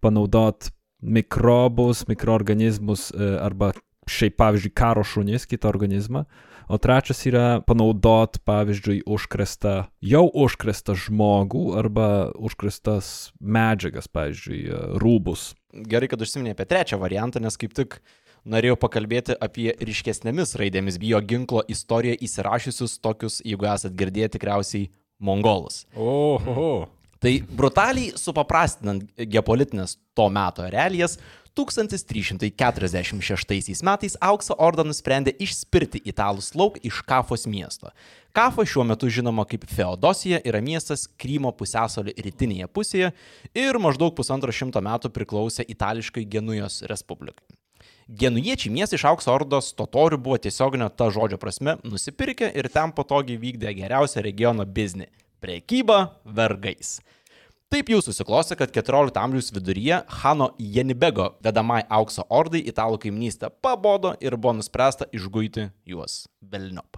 panaudot 0.04 0.72
mikrobus, 1.00 2.06
mikroorganizmus 2.10 3.10
e, 3.16 3.34
arba 3.40 3.72
šiaip, 4.10 4.36
pavyzdžiui, 4.40 4.74
karo 4.76 5.04
šunis, 5.06 5.48
kitą 5.50 5.70
organizmą. 5.70 6.26
O 6.70 6.78
trečias 6.78 7.24
yra 7.26 7.62
panaudot, 7.66 8.38
pavyzdžiui, 8.46 9.00
užkrestą, 9.10 9.88
jau 10.06 10.26
užkrestą 10.30 10.94
žmogų 11.02 11.64
arba 11.82 12.10
užkrestas 12.38 13.32
medžiagas, 13.42 14.10
pavyzdžiui, 14.14 14.60
rūbus. 15.02 15.54
Gerai, 15.90 16.10
kad 16.12 16.22
užsiminė 16.22 16.54
apie 16.54 16.68
trečią 16.70 17.00
variantą, 17.02 17.42
nes 17.42 17.58
kaip 17.58 17.74
tik 17.78 17.98
norėjau 18.46 18.78
pakalbėti 18.80 19.36
apie 19.40 19.72
ryškesnėmis 19.80 20.56
raidėmis 20.60 21.00
bioginklo 21.02 21.64
istoriją 21.68 22.20
įsirašysius 22.28 23.00
tokius, 23.04 23.42
jeigu 23.46 23.68
esat 23.72 23.96
girdėję, 24.00 24.36
tikriausiai 24.38 24.90
mongolus. 25.20 25.86
Oho. 25.96 26.88
Tai 27.20 27.34
brutaliai 27.52 28.14
supaprastinant 28.16 29.04
geopolitinės 29.20 29.98
to 30.16 30.30
meto 30.32 30.64
realijas, 30.72 31.18
1346 31.60 33.84
metais 33.84 34.16
Aukso 34.22 34.56
Orda 34.58 34.84
nusprendė 34.88 35.34
išspirti 35.44 36.00
italus 36.08 36.56
lauk 36.56 36.80
iš 36.86 37.02
Kafos 37.04 37.48
miesto. 37.50 37.90
Kafa 38.32 38.64
šiuo 38.64 38.84
metu 38.88 39.10
žinoma 39.12 39.46
kaip 39.50 39.66
Feodosija 39.68 40.40
yra 40.46 40.62
miestas 40.64 41.08
Krymo 41.20 41.52
pusėsalio 41.52 42.14
rytinėje 42.16 42.68
pusėje 42.72 43.12
ir 43.58 43.80
maždaug 43.82 44.16
pusantro 44.16 44.52
šimto 44.56 44.80
metų 44.86 45.10
priklausė 45.12 45.66
itališkai 45.68 46.24
Genujos 46.30 46.84
Respublikai. 46.88 47.59
Genujiečiai 48.10 48.74
miestai 48.74 48.98
iš 48.98 49.04
Aukso 49.06 49.30
Ordos 49.30 49.68
totorių 49.78 50.18
buvo 50.18 50.38
tiesioginio 50.42 50.88
ta 50.90 51.12
žodžio 51.14 51.38
prasme 51.38 51.76
nusipirkę 51.86 52.48
ir 52.58 52.66
ten 52.74 52.90
patogiai 52.98 53.38
vykdė 53.38 53.70
geriausią 53.78 54.24
regiono 54.26 54.64
biznį- 54.66 55.06
priekybą 55.44 55.98
vergais. 56.26 57.02
Taip 57.70 57.90
jau 57.94 58.02
susiklosti, 58.02 58.56
kad 58.58 58.72
14 58.74 59.14
amžiaus 59.22 59.52
viduryje 59.54 60.04
Hano 60.08 60.56
Jenibego 60.58 61.36
vedamai 61.40 61.84
aukso 61.88 62.26
ordai 62.30 62.64
italų 62.64 62.98
kaiminystę 62.98 63.52
pabodo 63.62 64.16
ir 64.20 64.38
buvo 64.38 64.54
nuspręsta 64.54 65.06
išguiti 65.14 65.70
juos 65.86 66.28
velniop. 66.42 66.98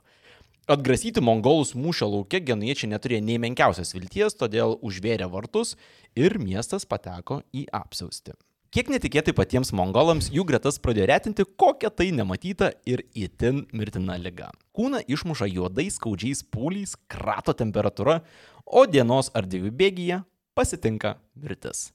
Atgrasyti 0.68 1.20
mongolus 1.20 1.74
mūšio 1.74 2.08
laukia 2.08 2.40
genujiečiai 2.40 2.88
neturėjo 2.88 3.22
nei 3.22 3.38
menkiausios 3.38 3.92
vilties, 3.94 4.34
todėl 4.34 4.80
užvėrė 4.80 5.30
vartus 5.30 5.76
ir 6.16 6.40
miestas 6.40 6.86
pateko 6.86 7.42
į 7.52 7.66
apsiausti. 7.74 8.32
Kiek 8.72 8.88
netikėtai 8.88 9.34
patiems 9.36 9.74
mongolams 9.76 10.30
jų 10.32 10.46
gretas 10.48 10.78
pradėjo 10.80 11.10
retinti 11.10 11.44
kokią 11.60 11.90
tai 11.92 12.06
nematytą 12.16 12.70
ir 12.88 13.02
itin 13.12 13.66
mirtina 13.76 14.16
lyga. 14.16 14.48
Kūną 14.72 15.02
išmuša 15.12 15.50
juodais 15.52 15.98
skaudžiais 16.00 16.40
pūliais, 16.48 16.94
krato 17.12 17.52
temperatūra, 17.52 18.22
o 18.64 18.86
dienos 18.88 19.28
ar 19.36 19.44
dviejų 19.44 19.74
bėgyje 19.76 20.22
pasitinka 20.56 21.18
mirtis. 21.36 21.90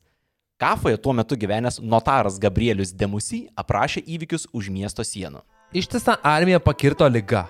Kafoje 0.61 1.01
tuo 1.01 1.15
metu 1.17 1.39
gyvenęs 1.41 1.81
notaras 1.81 2.37
Gabrielius 2.45 2.93
Demusy 2.93 3.47
aprašė 3.57 4.05
įvykius 4.05 4.45
už 4.53 4.69
miesto 4.69 5.01
sienų. 5.01 5.41
Ištisą 5.73 6.19
armiją 6.21 6.61
pakirto 6.61 7.09
lyga. 7.09 7.47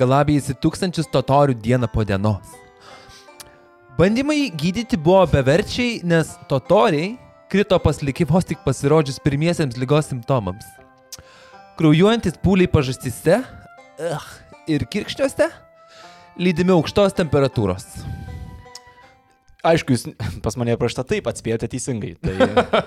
Galabėjusi 0.00 0.56
tūkstančius 0.64 1.12
totorių 1.12 1.60
dieną 1.60 1.92
po 1.92 2.08
dienos. 2.08 2.56
Bandymai 4.00 4.48
gydyti 4.48 4.96
buvo 4.96 5.26
beverčiai, 5.28 6.00
nes 6.08 6.32
totoriai 6.48 7.18
krito 7.52 7.78
pas 7.82 8.02
likį 8.02 8.26
vos 8.30 8.46
tik 8.46 8.62
pasirodžius 8.66 9.20
pirmiesiems 9.24 9.78
lygos 9.80 10.10
simptomams. 10.10 10.66
Kraujuojantis 11.76 12.38
pūliai 12.42 12.70
pažastyse 12.72 13.40
uh, 13.42 14.28
ir 14.70 14.86
kirkščiuose, 14.90 15.50
lydimi 16.40 16.74
aukštos 16.76 17.16
temperatūros. 17.18 17.90
Aišku, 19.66 19.96
jūs 19.96 20.06
pas 20.44 20.56
mane 20.60 20.76
prašta 20.80 21.04
taip, 21.06 21.28
atspėjote 21.30 21.70
teisingai. 21.72 22.14
Tai... 22.22 22.34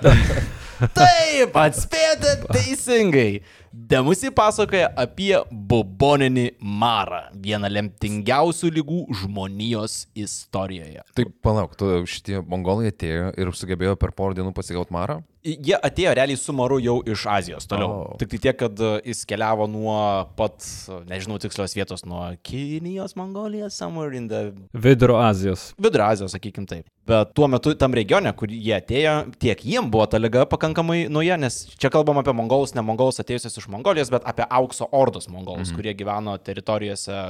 taip, 0.99 1.57
atspėjote 1.59 2.35
teisingai. 2.53 3.41
Demusi 3.71 4.31
pasakoja 4.33 4.87
apie 4.97 5.35
buboninį 5.51 6.45
marą, 6.59 7.21
vieną 7.37 7.69
lemtingiausių 7.69 8.71
lygų 8.79 9.01
žmonijos 9.21 9.99
istorijoje. 10.17 11.03
Tai 11.13 11.25
palauk, 11.45 11.75
tu 11.77 11.91
šitie 12.09 12.39
mongolai 12.41 12.89
atėjo 12.89 13.29
ir 13.37 13.51
sugebėjo 13.53 13.93
per 14.01 14.15
porą 14.17 14.37
dienų 14.39 14.55
pasigauti 14.57 14.95
marą? 14.95 15.19
Jie 15.39 15.77
atėjo 15.77 16.11
realiai 16.17 16.37
su 16.39 16.51
maru 16.51 16.81
jau 16.83 16.97
iš 17.07 17.21
Azijos 17.31 17.67
toliau. 17.69 17.91
Oh. 18.01 18.15
Tik 18.19 18.33
tai 18.33 18.39
tiek, 18.43 18.57
kad 18.59 18.81
e, 18.83 18.89
jis 19.07 19.21
keliavo 19.29 19.69
nuo 19.71 19.95
pat, 20.35 20.65
nežinau 21.07 21.37
tikslios 21.39 21.75
vietos, 21.77 22.03
nuo 22.03 22.25
Kinijos, 22.43 23.15
Mongolijos, 23.15 23.77
somewhere 23.79 24.17
in 24.17 24.27
the 24.27 24.51
Vidurio 24.73 25.15
Azijos. 25.23 25.69
Vidurio 25.79 26.09
Azijos, 26.09 26.35
sakykim 26.35 26.67
taip. 26.67 26.89
Bet 27.07 27.31
tuo 27.37 27.47
metu 27.47 27.71
tam 27.79 27.95
regione, 27.95 28.33
kur 28.35 28.51
jie 28.51 28.75
atėjo, 28.75 29.15
tiek 29.39 29.63
jiem 29.63 29.87
buvo 29.91 30.09
ta 30.11 30.19
lyga 30.19 30.43
pakankamai 30.49 31.05
nauja, 31.07 31.39
nes 31.39 31.61
čia 31.79 31.93
kalbam 31.93 32.19
apie 32.19 32.35
mongolus, 32.35 32.75
ne 32.75 32.83
mongolus 32.85 33.23
atėjusius 33.23 33.61
iš 33.63 33.69
Mongolijos, 33.71 34.11
bet 34.11 34.27
apie 34.27 34.43
aukso 34.59 34.89
ordos 34.91 35.31
mongolus, 35.31 35.71
mhm. 35.71 35.79
kurie 35.79 35.95
gyveno 35.95 36.35
teritorijose 36.43 37.29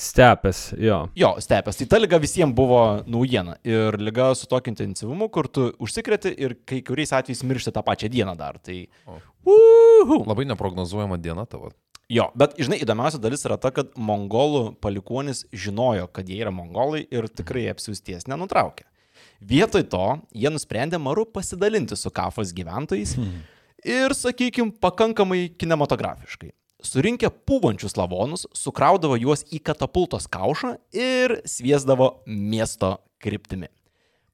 Stepės, 0.00 0.70
jo. 0.80 1.02
Jo, 1.18 1.34
stepės. 1.44 1.76
Tai 1.76 1.86
ta 1.92 1.98
lyga 2.00 2.16
visiems 2.22 2.56
buvo 2.56 2.80
naujiena. 3.04 3.58
Ir 3.68 3.98
lyga 4.00 4.30
su 4.38 4.48
tokiu 4.48 4.72
intensyvumu, 4.72 5.28
kur 5.32 5.48
tu 5.52 5.66
užsikreti 5.82 6.32
ir 6.40 6.56
kai 6.68 6.80
kuriais 6.86 7.12
atvejais 7.18 7.44
miršti 7.44 7.74
tą 7.76 7.82
pačią 7.84 8.08
dieną 8.12 8.32
dar. 8.38 8.56
Tai... 8.64 8.78
Uhu. 9.44 10.22
Labai 10.24 10.46
neprognozuojama 10.48 11.20
diena 11.20 11.44
tavo. 11.48 11.68
Jo, 12.10 12.30
bet 12.34 12.56
žinai, 12.58 12.80
įdomiausia 12.82 13.20
dalis 13.22 13.44
yra 13.46 13.58
ta, 13.60 13.70
kad 13.74 13.92
mongolų 13.94 14.72
palikuonis 14.82 15.44
žinojo, 15.52 16.08
kad 16.10 16.32
jie 16.32 16.40
yra 16.42 16.50
mongolai 16.54 17.04
ir 17.06 17.28
tikrai 17.30 17.68
apsiusties 17.70 18.26
nenutraukė. 18.30 18.88
Vietoj 19.40 19.84
to 19.92 20.06
jie 20.36 20.50
nusprendė 20.52 20.98
maru 21.00 21.26
pasidalinti 21.28 21.96
su 21.96 22.10
kafos 22.12 22.54
gyventojais 22.56 23.14
hmm. 23.20 23.44
ir, 23.84 24.16
sakykime, 24.16 24.74
pakankamai 24.82 25.44
kinematografiškai. 25.60 26.50
Surinkę 26.82 27.28
pūvančius 27.46 27.96
lavonus, 27.98 28.46
sukraudavo 28.56 29.18
juos 29.20 29.44
į 29.52 29.60
katapultos 29.64 30.26
kaušą 30.30 30.76
ir 30.96 31.40
sviesdavo 31.48 32.22
miesto 32.26 32.98
kryptimi. 33.20 33.68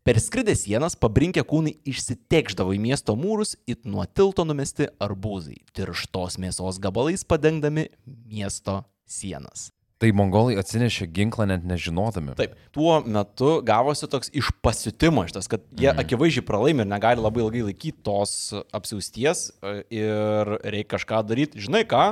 Per 0.07 0.21
skridę 0.23 0.55
sienas 0.55 0.95
pabrinkę 0.95 1.43
kūnai 1.43 1.73
išsitekždavo 1.91 2.77
į 2.77 2.79
miesto 2.79 3.17
mūrus, 3.19 3.57
it 3.67 3.83
nuo 3.85 4.05
tilto 4.07 4.45
numesti 4.47 4.87
arbūzai, 5.03 5.65
tirštos 5.75 6.39
mėsos 6.39 6.79
gabalais 6.79 7.27
padengdami 7.27 7.89
miesto 8.07 8.85
sienas. 9.03 9.73
Tai 9.97 10.11
mongolai 10.13 10.59
atsinešė 10.61 11.07
ginklą 11.09 11.47
net 11.49 11.63
nežinodami. 11.65 12.35
Taip, 12.37 12.53
tuo 12.71 12.99
metu 13.01 13.63
gavosi 13.65 14.07
toks 14.13 14.29
išpasitimo 14.37 15.25
šitas, 15.27 15.49
kad 15.49 15.63
jie 15.73 15.89
Mhm. 15.89 16.03
akivaizdžiai 16.05 16.45
pralaimi 16.45 16.85
ir 16.85 16.91
negali 16.91 17.25
labai 17.25 17.41
ilgai 17.43 17.63
laikyti 17.73 18.05
tos 18.05 18.53
apsiausties 18.77 19.51
e, 19.63 19.83
ir 19.91 20.53
reikia 20.69 20.99
kažką 20.99 21.23
daryti. 21.27 21.59
Žinai 21.65 21.83
ką? 21.89 22.05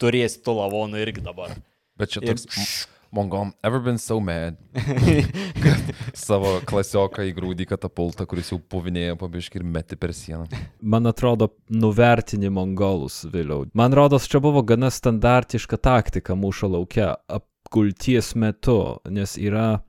Turėsi 0.00 0.42
tu 0.44 0.56
lavonų 0.56 1.00
irgi 1.04 1.24
dabar. 1.24 1.56
Bet 1.96 2.12
čia 2.12 2.22
Ir 2.24 2.36
toks 2.36 2.86
mongolom, 3.16 3.52
ever 3.62 3.80
been 3.80 3.98
so 3.98 4.20
mad. 4.20 4.56
Savo 6.26 6.58
klasioką 6.66 7.24
įgrūdį 7.30 7.66
katapultą, 7.70 8.26
kuris 8.28 8.52
jau 8.52 8.58
puvinėja 8.60 9.16
pabiški 9.20 9.60
ir 9.60 9.66
meti 9.76 9.98
per 10.00 10.12
sieną. 10.16 10.46
Man 10.82 11.08
atrodo, 11.08 11.50
nuvertini 11.72 12.50
mongolus 12.52 13.22
vėliau. 13.32 13.68
Man 13.78 13.96
rodos, 13.96 14.28
čia 14.30 14.42
buvo 14.44 14.62
gana 14.66 14.90
standartiška 14.92 15.80
taktika 15.80 16.36
mūšio 16.36 16.72
laukia 16.76 17.14
apgulties 17.28 18.34
metu, 18.36 18.78
nes 19.08 19.36
yra 19.40 19.68
e, 19.76 19.80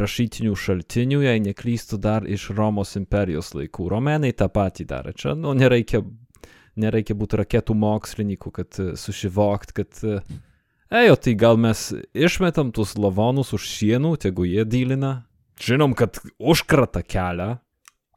rašytinių 0.00 0.54
šaltinių, 0.56 1.22
jei 1.26 1.42
neklystų 1.48 2.00
dar 2.02 2.28
iš 2.28 2.50
Romos 2.54 2.94
imperijos 3.00 3.54
laikų. 3.56 3.88
Romenai 3.96 4.34
tą 4.36 4.50
patį 4.52 4.88
darė. 4.94 5.16
Čia, 5.18 5.34
nu, 5.38 5.56
nereikia, 5.58 6.04
nereikia 6.78 7.16
būti 7.18 7.40
raketų 7.42 7.76
mokslininkų, 7.78 8.52
kad 8.54 8.80
e, 8.80 8.92
susivokt, 9.00 9.74
kad 9.76 10.02
Ejo, 10.92 11.16
tai 11.16 11.32
gal 11.40 11.56
mes 11.56 11.86
išmetam 12.12 12.68
tuos 12.76 12.98
lavonus 13.00 13.54
už 13.56 13.64
sienų, 13.64 14.10
tegu 14.20 14.44
jie 14.44 14.66
dylina. 14.68 15.22
Žinom, 15.62 15.94
kad 15.96 16.18
užkrata 16.36 17.00
kelią, 17.00 17.54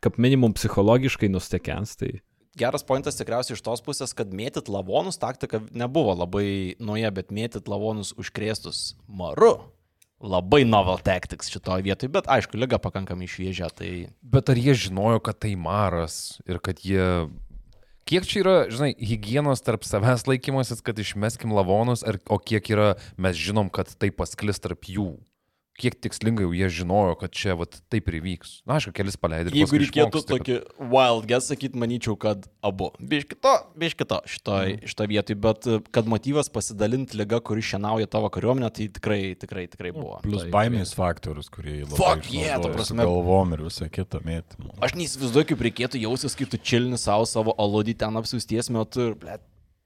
kaip 0.03 0.17
minimum 0.19 0.51
psichologiškai 0.57 1.29
nustekens, 1.31 1.93
tai 1.95 2.17
Geras 2.55 2.85
pointas 2.87 3.17
tikriausiai 3.19 3.57
iš 3.57 3.63
tos 3.65 3.81
pusės, 3.83 4.13
kad 4.15 4.31
mėtyt 4.31 4.69
lavonus 4.71 5.19
taktika 5.19 5.59
nebuvo 5.75 6.13
labai 6.15 6.75
nauja, 6.79 7.11
bet 7.11 7.33
mėtyt 7.35 7.67
lavonus 7.67 8.13
užkrėstus 8.15 8.93
maru. 9.11 9.57
Labai 10.23 10.61
novel 10.63 11.01
tactics 11.03 11.51
šitoje 11.51 11.83
vietoje, 11.83 12.09
bet 12.13 12.29
aišku, 12.31 12.55
lyga 12.55 12.79
pakankamai 12.79 13.27
šviežia, 13.27 13.67
tai 13.67 13.89
Bet 14.23 14.47
ar 14.49 14.55
jie 14.55 14.71
žinojo, 14.85 15.19
kad 15.19 15.41
tai 15.43 15.51
maras 15.59 16.39
ir 16.47 16.61
kad 16.63 16.79
jie... 16.79 17.27
Kiek 18.05 18.21
čia 18.29 18.43
yra, 18.43 18.51
žinai, 18.69 18.91
hygienos 19.01 19.63
tarp 19.65 19.81
savęs 19.81 20.27
laikymasis, 20.29 20.83
kad 20.85 20.99
išmeskim 21.01 21.49
lavonus, 21.57 22.03
ar, 22.05 22.19
o 22.29 22.37
kiek 22.37 22.67
yra, 22.69 22.91
mes 23.17 23.33
žinom, 23.33 23.71
kad 23.73 23.89
tai 23.97 24.11
pasklis 24.13 24.61
tarp 24.61 24.85
jų. 24.85 25.07
Kiek 25.75 25.97
tikslingai 25.99 26.45
jau 26.45 26.53
jie 26.55 26.67
žinojo, 26.71 27.17
kad 27.19 27.33
čia 27.35 27.51
vat, 27.59 27.81
taip 27.91 28.07
ir 28.07 28.15
įvyks. 28.21 28.61
Na, 28.63 28.77
aišku, 28.77 28.93
kelis 28.95 29.17
paleidai. 29.19 29.51
ir 29.51 29.57
Jeigu 29.59 29.75
reikėtų 29.81 30.21
išmoksti, 30.21 30.37
kad- 30.37 30.45
tokį 30.47 30.89
wild 30.93 31.25
guess 31.27 31.49
sakyti, 31.51 31.75
manyčiau, 31.75 32.15
kad 32.17 32.45
abu. 32.63 32.87
Biškito, 33.03 33.51
biškito 33.75 34.21
šitoj, 34.23 34.69
Mhm. 34.77 34.87
šitoj 34.87 35.07
vietoj, 35.11 35.35
bet 35.35 35.67
e, 35.67 35.79
kad 35.91 36.05
motyvas 36.07 36.47
pasidalinti 36.47 37.17
lyga, 37.19 37.41
kuri 37.43 37.59
šienauja 37.59 38.07
tavo 38.07 38.29
kariuomenę, 38.31 38.71
tai 38.71 38.87
tikrai, 38.87 39.35
tikrai, 39.35 39.67
tikrai 39.67 39.91
buvo. 39.91 40.21
Plus 40.23 40.43
Taip, 40.43 40.51
baimės 40.55 40.95
faktorius, 40.95 41.49
kurį 41.51 41.83
labai 41.91 41.97
Fuck 41.99 42.31
yeah, 42.33 42.55
ta 42.61 42.69
prasme. 42.71 43.03
Galvom 43.03 43.51
ir 43.53 43.59
visą 43.67 43.89
kitą 43.91 44.23
mėtymą. 44.23 44.79
Aš 44.79 44.95
neįsivaizduoju, 44.95 45.45
kaip 45.51 45.59
reikėtų 45.59 45.99
jausis, 46.07 46.35
kai 46.39 46.45
tu 46.45 46.55
čilini 46.57 46.97
savo 46.97 47.25
savo 47.27 47.51
aludį 47.59 47.97
ten 47.97 48.15
apsiusties 48.15 48.69
metu 48.71 49.09
ir, 49.11 49.15
ble, 49.15 49.39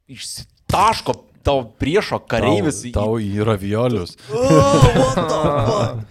išsitaško 0.08 1.14
tavo 1.44 1.64
priešo 1.80 2.20
kareivis. 2.30 2.84
į- 2.90 2.94
Tau 2.96 3.18
į 3.22 3.44
raviolius. 3.48 4.16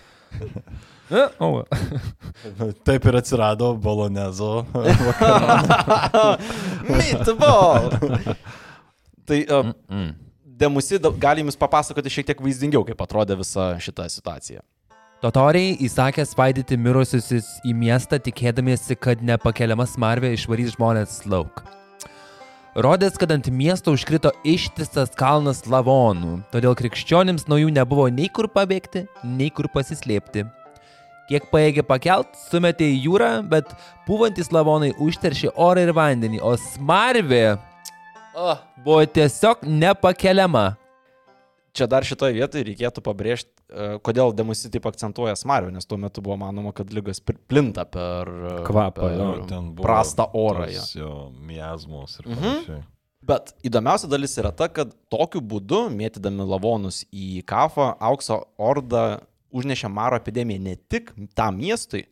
E, 1.09 1.23
o, 1.41 1.65
Taip 2.85 3.07
ir 3.09 3.17
atsirado 3.17 3.71
bolonezo. 3.81 4.67
Meatball. 6.85 7.89
tai 9.25 9.47
uh, 9.49 9.73
Mm. 9.89 10.11
Demusi 10.45 10.99
da- 10.99 11.09
gali 11.17 11.41
jums 11.41 11.57
papasakoti 11.57 12.11
šiek 12.13 12.27
tiek 12.29 12.41
vaizdingiau, 12.45 12.85
kaip 12.85 13.01
atrodė 13.01 13.37
visa 13.41 13.71
šita 13.81 14.05
situacija. 14.11 14.61
Totoriai 15.25 15.79
įsakė 15.87 16.25
spaidyti 16.29 16.77
mirusiusius 16.77 17.47
į 17.67 17.73
miestą, 17.75 18.19
tikėdamiesi, 18.23 18.95
kad 19.01 19.23
nepakeliama 19.25 19.87
smarvė 19.89 20.35
išvarys 20.37 20.75
žmonės 20.77 21.23
lauk. 21.31 21.63
Rodės, 22.79 23.17
kad 23.19 23.33
ant 23.35 23.49
miesto 23.51 23.91
užkrito 23.91 24.31
ištisas 24.47 25.11
kalnas 25.19 25.65
lavonų, 25.67 26.37
todėl 26.53 26.77
krikščionims 26.79 27.49
nuo 27.51 27.57
jų 27.59 27.73
nebuvo 27.75 28.05
nei 28.07 28.29
kur 28.31 28.47
pabėgti, 28.55 29.03
nei 29.27 29.49
kur 29.51 29.67
pasislėpti. 29.73 30.45
Kiek 31.27 31.49
paėgė 31.51 31.83
pakelt, 31.83 32.39
sumetė 32.39 32.87
į 32.93 33.01
jūrą, 33.09 33.33
bet 33.51 33.73
pūvantis 34.07 34.53
lavonai 34.55 34.93
užteršė 34.95 35.57
orą 35.59 35.89
ir 35.89 35.91
vandenį, 35.97 36.39
o 36.39 36.55
smarvė 36.69 37.57
oh, 38.39 38.63
buvo 38.87 39.03
tiesiog 39.11 39.67
nepakeliama. 39.67 40.69
Čia 41.77 41.87
dar 41.87 42.05
šitoje 42.07 42.33
vietoje 42.35 42.65
reikėtų 42.65 43.03
pabrėžti, 43.05 43.51
e, 43.69 43.89
kodėl 44.03 44.33
Demusi 44.35 44.71
taip 44.73 44.87
akcentuoja 44.89 45.35
smarvę, 45.37 45.71
nes 45.75 45.87
tuo 45.87 45.99
metu 46.01 46.23
buvo 46.25 46.37
manoma, 46.41 46.73
kad 46.75 46.91
lygas 46.95 47.21
plinta 47.21 47.85
per 47.85 48.29
e, 48.29 48.55
Kvapą, 48.67 49.03
per 49.03 49.19
buvo 49.77 49.85
prastą 49.85 50.29
orą. 50.33 50.67
Miazmos 51.47 52.19
ir 52.21 52.29
Mhm. 52.29 52.41
panašiai. 52.43 52.83
Bet 53.29 53.53
įdomiausia 53.67 54.09
dalis 54.09 54.37
yra 54.39 54.53
ta, 54.57 54.69
kad 54.73 54.95
tokiu 55.11 55.41
būdu, 55.45 55.89
mėtydami 55.93 56.47
lavonus 56.49 57.03
į 57.13 57.43
kafą, 57.45 57.91
aukso 58.01 58.45
orda 58.57 59.21
užnešė 59.53 59.91
maro 59.93 60.17
epidemiją 60.17 60.61
ne 60.61 60.77
tik 60.89 61.13
tam 61.35 61.59
miestui, 61.59 62.07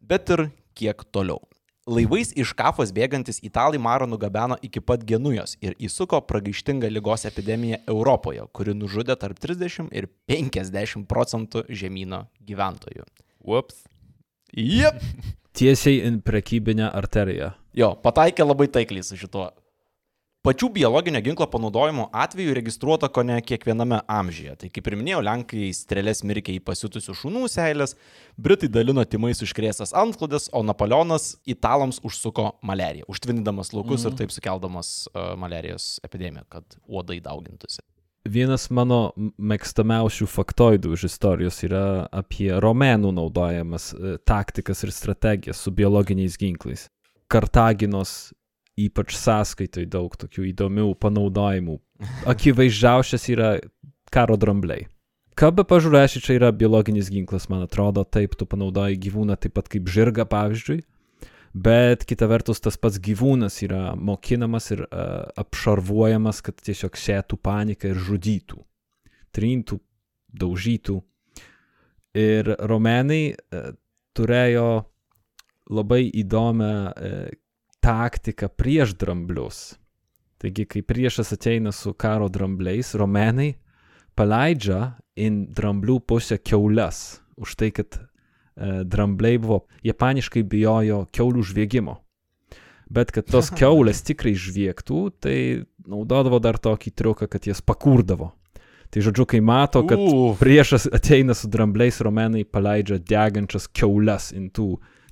bet 0.00 0.28
ir 0.30 0.50
kiek 0.74 1.04
toliau. 1.12 1.40
Laivais 1.86 2.32
iš 2.34 2.50
kafos 2.58 2.90
bėgantis 2.90 3.36
italai 3.46 3.78
marą 3.78 4.08
nugabeno 4.10 4.56
iki 4.66 4.80
pat 4.82 5.04
Genujos 5.06 5.52
ir 5.62 5.76
įsuko 5.78 6.18
pragaištingą 6.26 6.88
lygos 6.90 7.22
epidemiją 7.28 7.78
Europoje, 7.92 8.42
kuri 8.50 8.74
nužudė 8.74 9.14
tarp 9.14 9.38
30 9.38 9.92
ir 9.94 10.08
50 10.26 11.06
procentų 11.06 11.62
žemynų 11.70 12.24
gyventojų. 12.48 13.06
Ups. 13.46 13.84
Jep. 14.50 14.98
Tiesiai 15.54 16.02
į 16.08 16.10
prekybinę 16.26 16.90
arteriją. 16.90 17.52
Jo, 17.78 17.92
pataikė 18.02 18.48
labai 18.48 18.66
taikliai 18.66 19.06
su 19.06 19.20
šituo. 19.20 19.52
Pačių 20.46 20.68
biologinio 20.70 21.18
ginklo 21.26 21.46
panaudojimo 21.50 22.04
atveju 22.14 22.52
registruota 22.54 23.08
ko 23.10 23.24
ne 23.26 23.40
kiekviename 23.42 23.96
amžiuje. 24.06 24.52
Tai 24.60 24.68
kaip 24.70 24.86
ir 24.86 24.94
minėjau, 24.94 25.22
Lenkai 25.26 25.72
strėlės 25.74 26.22
mirkė 26.22 26.54
į 26.54 26.60
pasiutusių 26.68 27.16
šunų 27.18 27.48
seilės, 27.50 27.96
Britai 28.38 28.68
dalino 28.70 29.02
timais 29.02 29.42
užkrėstas 29.42 29.90
antklodės, 29.90 30.46
o 30.54 30.62
Napoleonas 30.62 31.32
italams 31.50 31.98
užsuko 32.06 32.52
malariją, 32.62 33.08
užtvindamas 33.10 33.72
laukus 33.74 34.04
mm. 34.04 34.12
ir 34.12 34.20
taip 34.22 34.36
sukeldamas 34.36 34.92
uh, 35.08 35.32
malarijos 35.34 35.96
epidemiją, 36.06 36.46
kad 36.54 36.78
uodai 36.86 37.18
daugintųsi. 37.26 37.82
Vienas 38.30 38.70
mano 38.70 39.00
mėgstamiausių 39.18 40.30
faktoidų 40.30 40.94
iš 40.94 41.08
istorijos 41.10 41.58
yra 41.66 41.84
apie 42.14 42.52
romėnų 42.62 43.16
naudojamas 43.18 43.90
e, 43.94 44.16
taktikas 44.22 44.86
ir 44.86 44.94
strategijas 44.94 45.58
su 45.62 45.74
biologiniais 45.74 46.38
ginklais. 46.38 46.86
Kartaginos 47.30 48.18
ypač 48.76 49.16
sąskaitoj 49.16 49.86
daug 49.88 50.16
tokių 50.20 50.50
įdomių 50.52 50.90
panaudojimų. 51.00 51.78
Akivaizdžiausias 52.28 53.24
yra 53.32 53.54
karo 54.12 54.36
drambliai. 54.36 54.86
Ką 55.36 55.50
be 55.52 55.66
pažiūrėsi, 55.68 56.22
čia 56.24 56.38
yra 56.38 56.48
biologinis 56.52 57.10
ginklas, 57.12 57.50
man 57.52 57.66
atrodo, 57.66 58.06
taip 58.08 58.36
tu 58.40 58.46
panaudoji 58.48 58.96
gyvūną 59.00 59.36
taip 59.40 59.56
pat 59.58 59.68
kaip 59.72 59.88
žirgą, 59.92 60.24
pavyzdžiui. 60.32 60.78
Bet 61.56 62.04
kita 62.08 62.28
vertus, 62.28 62.60
tas 62.60 62.76
pats 62.80 62.96
gyvūnas 63.00 63.58
yra 63.64 63.94
mokinamas 63.96 64.70
ir 64.74 64.82
uh, 64.86 65.28
apšarvuojamas, 65.40 66.42
kad 66.44 66.60
tiesiog 66.60 66.96
sėtų 67.00 67.38
paniką 67.40 67.92
ir 67.92 68.00
žudytų, 68.08 68.60
trintų, 69.36 69.78
daužytų. 70.36 70.98
Ir 72.16 72.52
romėnai 72.72 73.22
uh, 73.32 73.70
turėjo 74.16 74.68
labai 75.72 76.02
įdomią 76.24 76.74
uh, 76.92 77.32
taktiką 77.86 78.50
prieš 78.58 78.96
dramblius. 78.98 79.76
Taigi, 80.42 80.66
kai 80.68 80.82
priešas 80.82 81.32
ateina 81.36 81.72
su 81.72 81.94
karo 81.94 82.28
drambliais, 82.28 82.92
romėnai 82.98 83.54
paleidžia 84.18 84.96
į 85.16 85.30
dramblių 85.56 86.00
pusę 86.08 86.38
keules 86.42 87.20
už 87.40 87.54
tai, 87.60 87.70
kad 87.72 87.96
e, 87.96 88.82
drambliai 88.84 89.38
buvo, 89.40 89.62
jie 89.84 89.94
paniškai 89.96 90.42
bijojo 90.42 91.04
keulių 91.14 91.44
žviegimo. 91.46 91.98
Bet 92.90 93.12
kad 93.14 93.28
tos 93.30 93.52
keulės 93.60 94.02
tikrai 94.06 94.34
žviegtų, 94.34 95.00
tai 95.22 95.38
naudodavo 95.86 96.40
dar 96.42 96.58
tokį 96.58 96.92
triuką, 96.96 97.30
kad 97.30 97.48
jas 97.48 97.62
pakurdavo. 97.62 98.32
Tai 98.90 99.02
žodžiu, 99.02 99.26
kai 99.28 99.40
mato, 99.42 99.82
kad 99.86 99.98
Uf. 99.98 100.38
priešas 100.40 100.86
ateina 100.94 101.34
su 101.34 101.50
drambliais, 101.50 101.98
romenai 102.04 102.44
paleidžia 102.46 103.00
degančias 103.02 103.66
keules 103.68 104.30
į 104.34 104.46
tų 104.54 104.68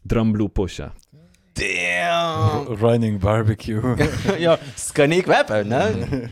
dramblių 0.06 0.50
pusę. 0.54 0.92
Damn. 1.54 2.74
Running 2.82 3.18
barbecue. 3.22 3.80
jo, 4.44 4.56
skaniai 4.76 5.22
kvepia, 5.22 5.62
ne? 5.64 6.28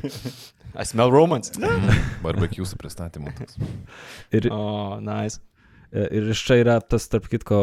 I 0.75 0.85
smell 0.89 1.11
romance. 1.13 1.53
Barbecue 2.23 2.65
su 2.67 2.77
pristatymu. 2.81 3.33
toks. 3.39 3.57
Ir, 4.33 4.49
O, 4.51 4.57
oh, 4.57 5.01
nice. 5.01 5.39
e, 5.93 6.07
ir 6.17 6.31
iš 6.33 6.41
čia 6.49 6.57
yra 6.63 6.79
tas, 6.81 7.05
tarp 7.13 7.29
kitko, 7.29 7.59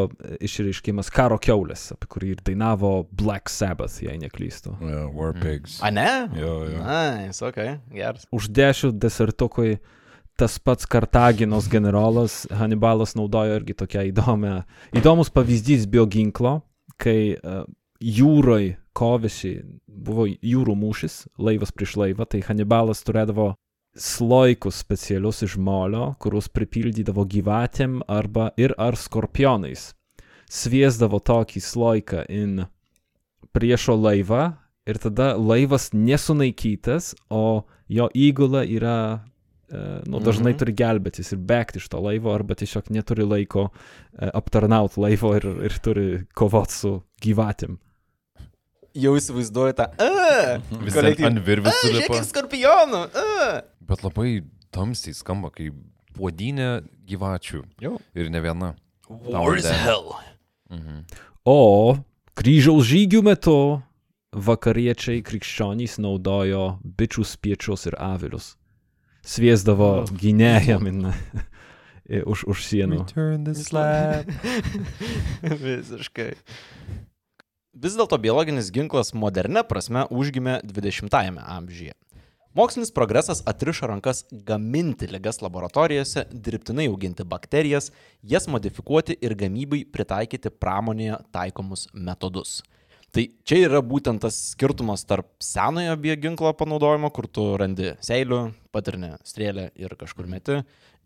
išreiškimas 0.46 1.10
karo 1.12 1.40
keulės, 1.42 1.88
apie 1.96 2.10
kurį 2.14 2.32
ir 2.36 2.44
dainavo 2.46 2.92
Black 3.12 3.50
Sabbath, 3.50 3.98
jei 4.06 4.20
neklystu. 4.22 4.76
yeah, 4.86 5.10
war 5.10 5.34
pigs. 5.34 5.80
A 5.82 5.90
ne? 5.92 6.30
Jo, 6.38 6.54
jo. 6.70 6.84
Nice, 6.86 7.42
ok, 7.46 7.58
geras. 7.98 8.30
Uždešiu 8.32 8.94
desertukui 8.94 9.80
tas 10.40 10.56
pats 10.64 10.86
Kartaginos 10.88 11.66
generolas 11.68 12.46
Hannibalas 12.56 13.12
naudojo 13.18 13.58
irgi 13.60 13.74
tokią 13.76 14.06
įdomią, 14.14 14.62
įdomus 14.96 15.34
pavyzdys 15.36 15.84
bioginklo, 15.92 16.62
kai 17.00 17.36
uh, 17.36 17.64
jūroj 18.00 18.76
kovėsi, 18.96 19.54
buvo 19.88 20.28
jūrų 20.28 20.76
mūšis, 20.80 21.24
laivas 21.40 21.72
prieš 21.76 21.96
laivą, 22.00 22.28
tai 22.28 22.44
Hannibalas 22.46 23.04
turėdavo 23.08 23.54
sloikus 24.00 24.80
specialius 24.84 25.44
iš 25.44 25.58
molio, 25.58 26.14
kuriuos 26.22 26.50
pripildydavo 26.54 27.26
gyvatėm 27.28 28.00
arba 28.08 28.50
ir 28.58 28.76
ar 28.78 28.98
skorpionais. 29.00 29.94
Sviesdavo 30.50 31.20
tokį 31.22 31.62
sloiką 31.62 32.24
in 32.30 32.66
priešo 33.54 33.96
laivą 33.98 34.54
ir 34.90 35.00
tada 35.02 35.36
laivas 35.38 35.92
nesunaikytas, 35.94 37.14
o 37.30 37.66
jo 37.90 38.10
įgula 38.14 38.64
yra, 38.66 38.98
e, 39.20 39.20
nu, 39.72 40.20
dažnai 40.20 40.54
Mhm. 40.54 40.58
turi 40.60 40.74
gelbėtis 40.74 41.32
ir 41.34 41.38
bėgti 41.40 41.78
iš 41.78 41.90
to 41.90 42.00
laivo, 42.02 42.34
arba 42.34 42.56
tiesiog 42.56 42.90
neturi 42.90 43.24
laiko 43.28 43.70
aptarnauti 44.18 44.98
laivo 45.00 45.36
ir, 45.38 45.46
ir 45.66 45.78
turi 45.84 46.26
kovoti 46.34 46.74
su 46.74 47.04
gyvatėm. 47.22 47.78
Jau 48.98 49.14
įsivaizduoju 49.16 49.74
tą. 49.78 49.86
Visi 50.82 50.98
kolektyv- 50.98 51.26
ant 51.28 51.40
virvių 51.46 51.68
A, 51.70 51.74
Žiūrėk, 51.86 52.24
skorpionų. 52.26 53.02
a. 53.14 53.62
Bet 53.82 54.02
labai 54.04 54.44
tamsiai 54.74 55.14
skamba, 55.14 55.52
kai 55.54 55.70
puodinė 56.18 56.84
gyvačių. 57.06 57.64
Jo. 57.82 58.00
Ir 58.16 58.30
ne 58.30 58.42
viena. 58.42 58.76
War 59.10 59.56
is 59.56 59.66
hell. 59.70 60.16
Mhm. 60.72 61.06
O 61.46 61.98
kryžiaus 62.36 62.86
žygių 62.90 63.22
metu 63.24 63.82
vakariečiai 64.34 65.24
krikščionys 65.24 65.98
naudojo 66.02 66.80
bičių 66.84 67.24
spiečius 67.26 67.88
ir 67.88 67.96
avilius. 67.98 68.56
Sviesdavo 69.30 70.08
gynėjam 70.10 70.88
in, 70.92 71.06
i- 72.10 72.24
už, 72.26 72.48
už 72.50 72.66
sienų. 72.66 73.04
Visiškai. 75.64 76.32
Vis 77.80 77.96
dėlto 77.96 78.18
biologinis 78.20 78.72
ginklas 78.76 79.14
modernė 79.16 79.62
prasme 79.70 80.04
užgimė 80.12 80.58
20-ame 80.68 81.40
amžiuje. 81.46 81.94
Mokslinis 82.58 82.90
progresas 82.92 83.44
atrišo 83.48 83.88
rankas 83.88 84.24
gaminti 84.32 85.08
ligas 85.08 85.38
laboratorijose, 85.46 86.26
dirbtinai 86.34 86.88
auginti 86.90 87.24
bakterijas, 87.24 87.92
jas 88.26 88.50
modifikuoti 88.50 89.16
ir 89.22 89.36
gamybai 89.38 89.84
pritaikyti 89.86 90.50
pramonėje 90.50 91.22
taikomus 91.32 91.86
metodus. 91.94 92.58
Tai 93.16 93.24
čia 93.48 93.64
yra 93.66 93.80
būtent 93.82 94.22
tas 94.22 94.36
skirtumas 94.52 95.02
tarp 95.10 95.26
senojo 95.42 95.96
bioginklo 95.98 96.52
panaudojimo, 96.60 97.10
kur 97.16 97.26
tu 97.26 97.46
randi 97.58 97.96
seilių, 98.06 98.42
patirnį 98.76 99.16
strėlę 99.26 99.72
ir 99.82 99.96
kažkur 99.98 100.28
meti, 100.30 100.60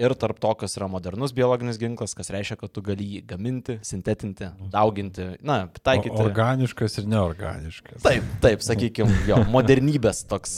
ir 0.03 0.15
tarp 0.19 0.41
to, 0.43 0.51
kas 0.59 0.75
yra 0.75 0.89
modernus 0.91 1.31
biologinis 1.37 1.79
ginklas, 1.79 2.15
kas 2.17 2.31
reiškia, 2.33 2.57
kad 2.59 2.73
tu 2.75 2.83
gali 2.83 3.07
jį 3.07 3.21
gaminti, 3.29 3.77
sintetinti, 3.87 4.49
dauginti, 4.73 5.29
na, 5.47 5.61
taikyti. 5.79 6.11
O- 6.17 6.25
Organiškas 6.27 6.99
ir 6.99 7.07
neorganiškas. 7.13 8.01
Taip, 8.03 8.27
taip, 8.43 8.65
sakykime, 8.67 9.21
jo, 9.29 9.39
modernybės 9.53 10.25
toks, 10.27 10.57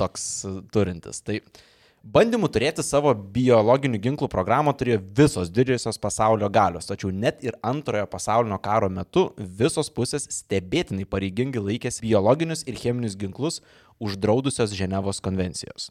toks 0.00 0.26
turintis. 0.72 1.20
Tai 1.26 1.42
bandymų 2.02 2.48
turėti 2.52 2.82
savo 2.84 3.12
biologinių 3.14 4.00
ginklų 4.00 4.28
programą 4.32 4.72
turėjo 4.76 5.00
visos 5.16 5.50
didžiosios 5.52 6.00
pasaulio 6.00 6.48
galios, 6.52 6.88
tačiau 6.88 7.12
net 7.12 7.44
ir 7.44 7.56
antrojo 7.62 8.06
pasaulinio 8.10 8.58
karo 8.62 8.88
metu 8.88 9.30
visos 9.38 9.92
pusės 9.92 10.28
stebėtinai 10.32 11.04
pareigingai 11.04 11.62
laikėsi 11.70 12.06
biologinius 12.06 12.64
ir 12.66 12.78
cheminius 12.80 13.18
ginklus 13.20 13.60
uždraudusios 14.00 14.72
Ženevos 14.76 15.20
konvencijos. 15.20 15.90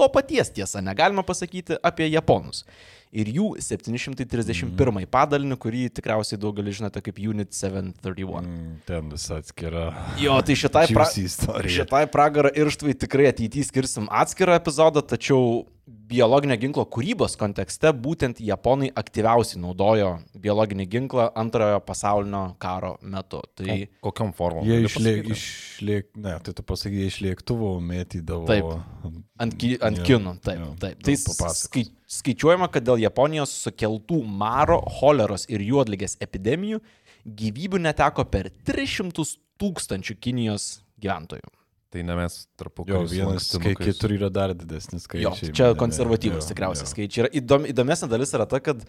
To 0.00 0.08
paties 0.08 0.48
tiesa 0.56 0.80
negalima 0.80 1.20
pasakyti 1.26 1.76
apie 1.84 2.06
japonus 2.08 2.64
ir 3.10 3.28
jų 3.34 3.48
731 3.60 5.06
padalinį, 5.10 5.58
kurį 5.60 5.82
tikriausiai 5.96 6.38
daugelis 6.40 6.78
žinote 6.78 7.02
kaip 7.04 7.18
Unit 7.18 7.52
731. 7.56 8.46
Mm, 8.46 8.76
Ten 8.86 9.10
vis 9.12 9.26
atskira. 9.34 9.88
Jo, 10.22 10.38
tai 10.46 10.56
šitai, 10.58 10.86
pra... 10.94 11.08
Šitai 11.10 12.04
pragarą 12.12 12.52
irštvai 12.54 12.94
tikrai 13.02 13.28
ateityje 13.32 13.68
skirsim 13.72 14.08
atskirą 14.22 14.56
epizodą, 14.60 15.02
tačiau 15.02 15.66
biologinio 16.10 16.56
ginklo 16.58 16.84
kūrybos 16.90 17.36
kontekste 17.38 17.90
būtent 17.94 18.40
japonai 18.42 18.90
aktyviausiai 18.98 19.60
naudojo 19.62 20.10
biologinį 20.42 20.86
ginklą 20.90 21.28
antrojo 21.38 21.80
pasaulinio 21.86 22.42
karo 22.62 22.96
metu. 23.02 23.42
Tai 23.58 23.76
O 24.00 24.10
kokiam 24.10 24.32
formom? 24.36 24.66
Jie 24.66 24.80
gali 24.80 24.90
išliek, 24.90 25.30
išliek, 25.34 26.08
ne, 26.16 26.36
tai 26.46 26.54
tu 26.56 26.64
pasakai, 26.66 27.04
iš 27.10 27.20
lėktuvo 27.24 27.72
mėtydavo. 27.84 28.46
Taip. 28.50 29.20
ant, 29.40 29.56
ki, 29.60 29.74
ant 29.86 30.00
Jo, 30.02 30.06
kinų, 30.08 30.34
taip, 30.46 30.62
jo. 30.62 30.72
taip. 30.82 30.98
Nu, 31.00 31.06
Tai 31.10 31.52
skai, 31.54 31.84
skaičiuojama, 32.20 32.70
kad 32.72 32.86
dėl 32.86 33.02
Japonijos 33.04 33.54
sukeltų 33.66 34.22
maro, 34.26 34.80
choleros 35.00 35.46
ir 35.50 35.62
juodligės 35.66 36.18
epidemijų 36.22 36.82
gyvybių 37.26 37.82
neteko 37.86 38.24
per 38.30 38.50
300 38.66 39.26
tūkstančių 39.60 40.16
Kinijos 40.24 40.70
gyventojų. 41.00 41.48
Tai 41.90 42.02
ne 42.06 42.14
mes 42.14 42.34
tarpu 42.54 42.84
Jo, 42.86 43.00
vienas, 43.10 43.48
kai 43.58 43.72
kitur 43.74 44.12
yra 44.14 44.28
dar 44.30 44.52
didesnis 44.54 45.08
Jo, 45.10 45.32
skaičiai. 45.32 45.54
čia 45.58 45.70
konservatyvus 45.74 46.46
tikriausiai 46.46 46.86
skaičiai. 46.86 47.24
yra. 47.24 47.30
Įdom, 47.40 47.66
įdomesnė 47.66 48.06
dalis 48.12 48.30
yra 48.36 48.46
ta, 48.46 48.60
kad 48.62 48.84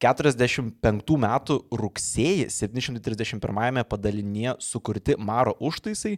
45 0.00 1.18
metų 1.20 1.58
rugsėjį 1.72 2.48
731 2.52 3.84
padalinėje 3.88 4.56
sukurti 4.64 5.18
Maro 5.20 5.52
užtaisai 5.60 6.16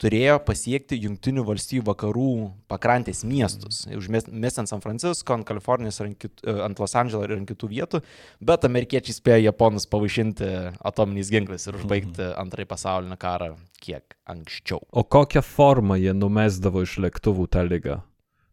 turėjo 0.00 0.38
pasiekti 0.44 0.98
Junktinių 1.04 1.44
valstybių 1.48 1.84
vakarų 1.90 2.32
pakrantės 2.70 3.22
miestus. 3.28 3.82
Užmest 3.96 4.60
ant 4.62 4.70
San 4.70 4.82
Francisco, 4.84 5.36
ant 5.36 5.46
Kalifornijos, 5.48 6.00
kit, 6.20 6.44
ant 6.44 6.80
Los 6.80 6.96
Andželo 6.98 7.26
ir 7.26 7.36
ant 7.36 7.48
kitų 7.48 7.70
vietų, 7.70 8.02
bet 8.44 8.66
amerikiečiai 8.68 9.16
spėjo 9.16 9.46
japonus 9.50 9.88
pavaišinti 9.90 10.50
atominiais 10.90 11.32
ginklais 11.32 11.68
ir 11.68 11.80
užbaigti 11.80 12.32
antrąjį 12.40 12.70
pasaulinį 12.70 13.20
karą 13.20 13.54
kiek 13.80 14.16
anksčiau. 14.30 14.82
O 14.92 15.04
kokią 15.04 15.42
formą 15.44 15.98
jie 16.00 16.14
numesdavo 16.16 16.84
iš 16.86 16.98
lėktuvų 17.04 17.48
tą 17.52 17.64
lygą? 17.68 18.00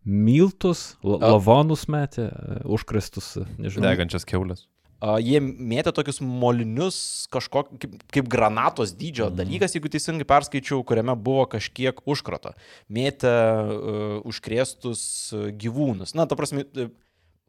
Miltus, 0.07 0.93
lavonus 1.03 1.83
metė, 1.91 2.29
e, 2.31 2.61
užkrestus, 2.71 3.33
e, 3.41 3.43
nežinau. 3.59 3.89
Degančias 3.89 4.23
keulės. 4.27 4.63
A, 4.97 5.17
Jie 5.21 5.41
mėtė 5.41 5.93
tokius 5.95 6.21
molinius, 6.23 6.99
kažkok, 7.33 7.73
kaip, 7.81 7.97
kaip 8.13 8.29
granatos 8.31 8.95
dydžio 8.97 9.29
dalykas, 9.33 9.75
jeigu 9.77 9.91
teisingai 9.93 10.27
perskaičiau, 10.29 10.83
kuriame 10.87 11.13
buvo 11.15 11.45
kažkiek 11.51 12.01
užkrato. 12.09 12.55
Mėtė 12.93 13.33
uh, 13.33 14.15
užkrėstus 14.27 15.03
uh, 15.35 15.49
gyvūnus. 15.53 16.15
Na, 16.17 16.25
ta 16.29 16.37
prasme, 16.39 16.65
uh, 16.65 16.89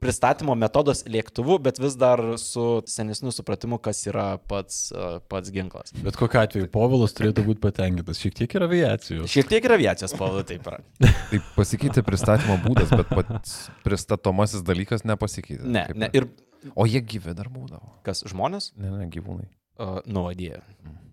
pristatymo 0.03 0.55
metodas 0.59 1.03
lėktuvu, 1.11 1.59
bet 1.63 1.79
vis 1.83 1.97
dar 1.99 2.21
su 2.41 2.67
senesniu 2.91 3.33
supratimu, 3.35 3.81
kas 3.83 4.05
yra 4.07 4.27
pats, 4.51 4.89
uh, 4.95 5.19
pats 5.31 5.53
ginklas. 5.55 5.95
Bet 6.05 6.19
kokiu 6.19 6.43
atveju, 6.43 6.71
Povilas 6.75 7.17
turėtų 7.19 7.47
būti 7.49 7.63
patenkintas. 7.65 8.21
Šiek 8.23 8.37
tiek 8.39 8.59
yra 8.59 8.69
aviacijos. 8.71 9.31
Šiek 9.33 9.51
tiek 9.51 9.65
ir 9.67 9.77
aviacijos 9.79 10.15
pavadai 10.19 10.45
taip 10.53 10.69
yra. 10.71 10.83
Tai 11.33 11.41
pasikeitė 11.57 12.05
pristatymo 12.07 12.59
būdas, 12.67 12.93
bet 12.95 13.11
pats 13.11 13.57
pristatomasis 13.87 14.67
dalykas 14.67 15.07
nepasikeitė. 15.09 15.65
Ne, 15.67 15.89
ne, 15.99 16.13
ir 16.15 16.29
O 16.75 16.87
jie 16.89 17.01
gyvi 17.05 17.35
dar 17.39 17.49
būdavo. 17.53 17.93
kas 18.07 18.25
žmonės? 18.27 18.73
Ne, 18.77 18.91
ne, 18.91 19.07
gyvūnai. 19.13 19.47
Uh, 19.79 20.01
Nuodėja. 20.11 20.59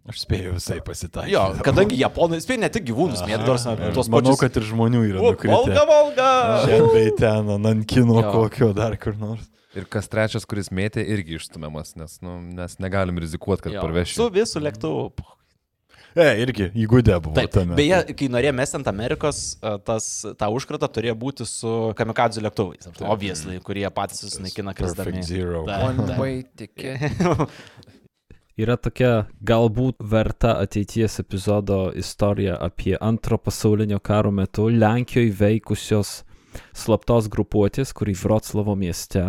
Aš 0.10 0.20
spėjau 0.22 0.54
visai 0.56 0.80
pasitaikyti. 0.86 1.34
Jo, 1.34 1.44
kadangi 1.66 1.98
japonai, 1.98 2.38
spėj 2.42 2.60
ne 2.62 2.70
tik 2.74 2.84
gyvūnus 2.86 3.24
mėtė, 3.26 3.42
nors 3.46 3.66
Aš 3.66 3.94
tos 3.98 4.10
manau, 4.10 4.34
pačius. 4.36 4.42
kad 4.42 4.58
ir 4.62 4.66
žmonių 4.70 5.02
yra 5.10 5.22
nukritę. 5.22 5.54
Volga, 5.54 5.84
Volga! 5.90 6.30
Šiandien 6.66 7.16
ten, 7.18 7.50
ant 7.72 7.86
kino 7.90 8.20
Jo. 8.22 8.32
kokio 8.34 8.72
dar 8.78 8.98
kur 9.02 9.18
nors. 9.18 9.46
Ir 9.76 9.86
kas 9.92 10.08
trečias, 10.08 10.46
kuris 10.48 10.70
mėtė, 10.72 11.02
irgi 11.04 11.36
išstumiamas, 11.40 11.96
nes 12.00 12.22
nu, 12.24 12.38
mes 12.40 12.78
negalim 12.80 13.18
rizikuoti, 13.20 13.66
kad 13.66 13.74
Jo, 13.76 13.82
parveši. 13.84 14.16
Su 14.16 14.30
visų 14.32 14.62
lėktuvu. 14.64 15.10
E, 16.16 16.26
irgi 16.40 16.70
įgūdė 16.80 17.18
buvo 17.20 17.36
Taip, 17.36 17.52
tame. 17.52 17.76
beje, 17.76 17.98
kai 18.16 18.30
norėjo 18.32 18.54
mesti 18.56 18.78
ant 18.80 18.88
Amerikos, 18.88 19.40
a, 19.60 19.74
tas, 19.84 20.08
tą 20.40 20.48
užkratą 20.56 20.88
turėjo 20.96 21.16
būti 21.20 21.48
su 21.50 21.72
kamikadžių 22.00 22.46
lėktuvais. 22.46 22.88
Obviously, 23.04 23.60
kurie 23.64 23.84
patys 23.92 24.24
susinaikina 24.24 24.72
krisdami. 24.78 25.12
Perfect 25.12 25.28
Zero. 25.28 25.66
Taip, 25.68 26.00
taip. 26.00 26.22
way 26.22 26.46
ticket. 26.56 27.04
Yra 28.64 28.78
tokia 28.80 29.26
galbūt 29.44 30.00
verta 30.00 30.54
ateities 30.64 31.20
epizodo 31.20 31.90
istorija 32.00 32.56
apie 32.64 32.94
antro 33.04 33.36
pasaulinio 33.36 34.00
karo 34.00 34.32
metu 34.32 34.70
Lenkijoje 34.72 35.34
veikusios 35.36 36.22
slaptos 36.72 37.28
grupuotės, 37.28 37.92
kurį 37.92 38.16
Vroclavo 38.22 38.78
mieste. 38.80 39.26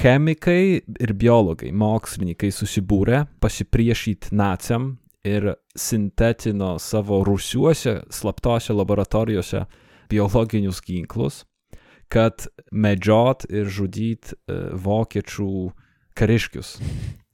Chemikai 0.00 0.82
ir 0.82 1.14
biologai, 1.14 1.70
mokslininkai 1.70 2.50
susibūrė 2.50 3.28
pasipriešyti 3.38 4.34
naciam 4.34 4.96
ir 5.24 5.54
sintetino 5.76 6.78
savo 6.78 7.22
rusiuose, 7.24 8.02
slaptose 8.10 8.76
laboratorijose 8.76 9.64
biologinius 10.12 10.82
ginklus, 10.84 11.42
kad 12.12 12.46
medžiot 12.70 13.46
ir 13.48 13.70
žudyt 13.72 14.34
e, 14.34 14.58
vokiečių 14.76 15.50
kariškius. 16.14 16.78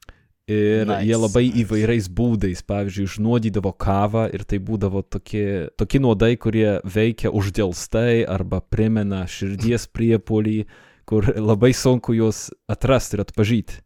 Ir 0.51 0.83
nice. 0.83 0.91
Nice. 0.91 1.07
jie 1.07 1.17
labai 1.21 1.45
įvairiais 1.63 2.09
būdais, 2.11 2.63
pavyzdžiui, 2.67 3.05
išnuodydavo 3.07 3.71
kavą 3.79 4.25
ir 4.35 4.43
tai 4.43 4.59
būdavo 4.59 5.05
tokie, 5.07 5.69
tokie 5.79 6.01
nuodai, 6.03 6.33
kurie 6.43 6.81
veikia 6.83 7.31
uždėlstai 7.31 8.25
arba 8.27 8.59
primena 8.59 9.21
širdies 9.31 9.87
priepolį, 9.95 10.65
kur 11.07 11.29
labai 11.39 11.71
sunku 11.71 12.17
juos 12.19 12.49
atrasti 12.67 13.15
ir 13.15 13.23
atpažyti. 13.29 13.79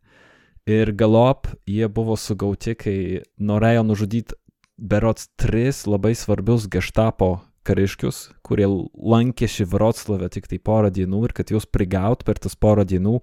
Ir 0.65 0.93
galop 0.97 1.51
jie 1.69 1.89
buvo 1.93 2.17
sugauti, 2.17 2.73
kai 2.73 3.21
norėjo 3.37 3.83
nužudyti 3.85 4.37
berots 4.81 5.29
tris 5.37 5.83
labai 5.85 6.15
svarbius 6.17 6.65
geštapo 6.73 7.35
kariškius, 7.69 8.31
kurie 8.45 8.65
lankėsi 8.69 9.67
Vroclave 9.69 10.31
tik 10.33 10.49
tai 10.49 10.59
porą 10.59 10.89
dienų 10.89 11.21
ir 11.29 11.35
kad 11.37 11.53
juos 11.53 11.67
prigaut 11.69 12.25
per 12.25 12.41
tas 12.41 12.57
porą 12.57 12.85
dienų, 12.89 13.19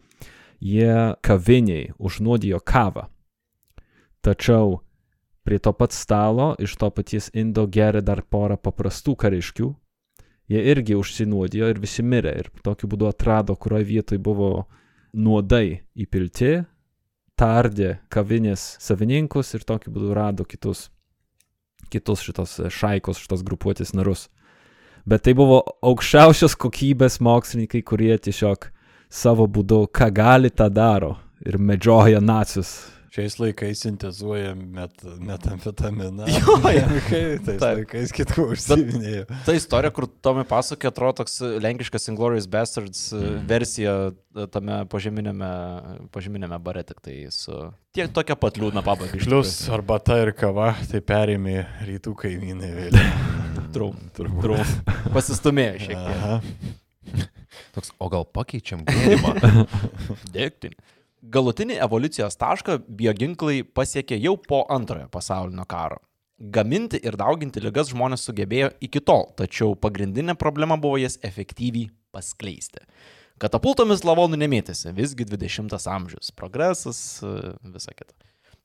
jie 0.62 1.18
kaviniai 1.26 1.92
užnuodijo 1.98 2.62
kavą. 2.62 3.08
Tačiau 4.22 4.78
prie 5.42 5.58
to 5.58 5.74
pat 5.74 5.98
stalo 5.98 6.52
iš 6.62 6.76
to 6.78 6.92
paties 6.94 7.32
indo 7.34 7.66
geria 7.66 8.04
dar 8.06 8.22
porą 8.22 8.58
paprastų 8.62 9.16
kariškių. 9.18 9.72
Jie 10.52 10.62
irgi 10.76 10.94
užsinuodijo 11.00 11.72
ir 11.74 11.82
visi 11.82 12.06
mirė 12.06 12.36
ir 12.44 12.52
tokiu 12.62 12.90
būdu 12.92 13.10
atrado, 13.10 13.56
kurioje 13.56 13.88
vietoje 13.88 14.22
buvo 14.22 14.68
nuodai 15.14 15.82
įpilti, 15.96 16.60
tardė 17.42 17.96
kavinės 18.14 18.76
savininkus 18.84 19.56
ir 19.58 19.66
tokiu 19.66 19.94
būdu 19.96 20.14
rado 20.14 20.46
kitus, 20.46 20.90
kitus 21.90 22.22
šitos 22.26 22.60
e, 22.62 22.70
šaikos, 22.70 23.22
šitos 23.24 23.44
grupuotės 23.48 23.96
narus. 23.98 24.28
Bet 25.10 25.26
tai 25.26 25.34
buvo 25.34 25.64
aukščiausios 25.82 26.54
kokybės 26.62 27.18
mokslininkai, 27.26 27.82
kurie 27.82 28.14
tiesiog 28.22 28.70
savo 29.10 29.48
būdu, 29.50 29.88
ką 29.90 30.12
gali, 30.14 30.52
tą 30.54 30.70
daro 30.70 31.16
ir 31.42 31.58
medžioja 31.58 32.22
nacius. 32.22 32.76
Šiais 33.12 33.36
laikais 33.42 33.82
sintezuoja 33.84 34.54
met, 34.56 35.02
metamfetaminą. 35.20 36.28
Jo. 36.32 36.54
Kai 37.10 37.40
tais 37.44 37.60
Taip. 37.60 37.82
laikais 37.82 38.14
kitko 38.16 38.46
užsiminėjo. 38.54 39.26
Ta 39.44 39.56
istorija, 39.58 39.92
kur 39.96 40.08
Tomai 40.24 40.46
pasakė, 40.48 40.88
atrodo 40.88 41.18
toks 41.20 41.42
lenkiškas 41.64 42.08
Inglorious 42.14 42.48
Bastards 42.52 43.10
mm. 43.12 43.42
versija 43.50 43.96
e, 44.14 44.46
tame 44.54 44.78
požeminėme, 44.92 45.50
požeminėme 46.16 46.60
bare, 46.64 46.86
tik 46.88 47.04
tai 47.04 47.18
su 47.36 47.58
tiek 47.92 48.14
tokia 48.16 48.38
pat 48.40 48.60
liūdna 48.62 48.84
pabaiga. 48.86 49.20
Plius 49.20 49.58
arbata 49.76 50.16
ir 50.24 50.32
kava, 50.38 50.72
tai 50.88 51.04
perėmė 51.04 51.58
rytų 51.90 52.16
kaimynai 52.24 52.72
vėliau. 52.78 53.12
Trau. 53.76 53.92
Turbūt. 54.16 54.40
tikrųjų. 54.40 55.12
Pasistumėjo 55.12 55.84
šiek 55.84 56.00
tiek. 56.00 56.16
Aha. 56.16 57.28
Toks, 57.76 57.92
o 58.00 58.08
gal 58.12 58.24
pakeičiam 58.40 58.88
gėrimą? 58.88 59.36
Dėkti. 60.32 60.72
Galutinį 61.22 61.76
evoliucijos 61.86 62.34
tašką 62.42 62.80
bioginklai 62.98 63.62
pasiekė 63.78 64.18
jau 64.18 64.34
po 64.42 64.64
antrojo 64.74 65.06
pasaulinio 65.14 65.68
karo. 65.70 66.00
Gaminti 66.42 66.98
ir 67.06 67.14
dauginti 67.22 67.62
lygas 67.62 67.92
žmonės 67.92 68.24
sugebėjo 68.26 68.72
iki 68.82 69.04
tol, 69.06 69.28
tačiau 69.38 69.76
pagrindinė 69.78 70.34
problema 70.34 70.80
buvo 70.82 70.98
jas 70.98 71.20
efektyviai 71.22 71.92
paskleisti. 72.10 72.82
Katapultomis 73.42 74.02
lavonų 74.06 74.40
nemėtėsi, 74.42 74.90
visgi 74.98 75.28
20 75.30 75.78
amžius, 75.94 76.34
progresas, 76.34 77.22
visa 77.22 77.94
kita. 77.94 78.14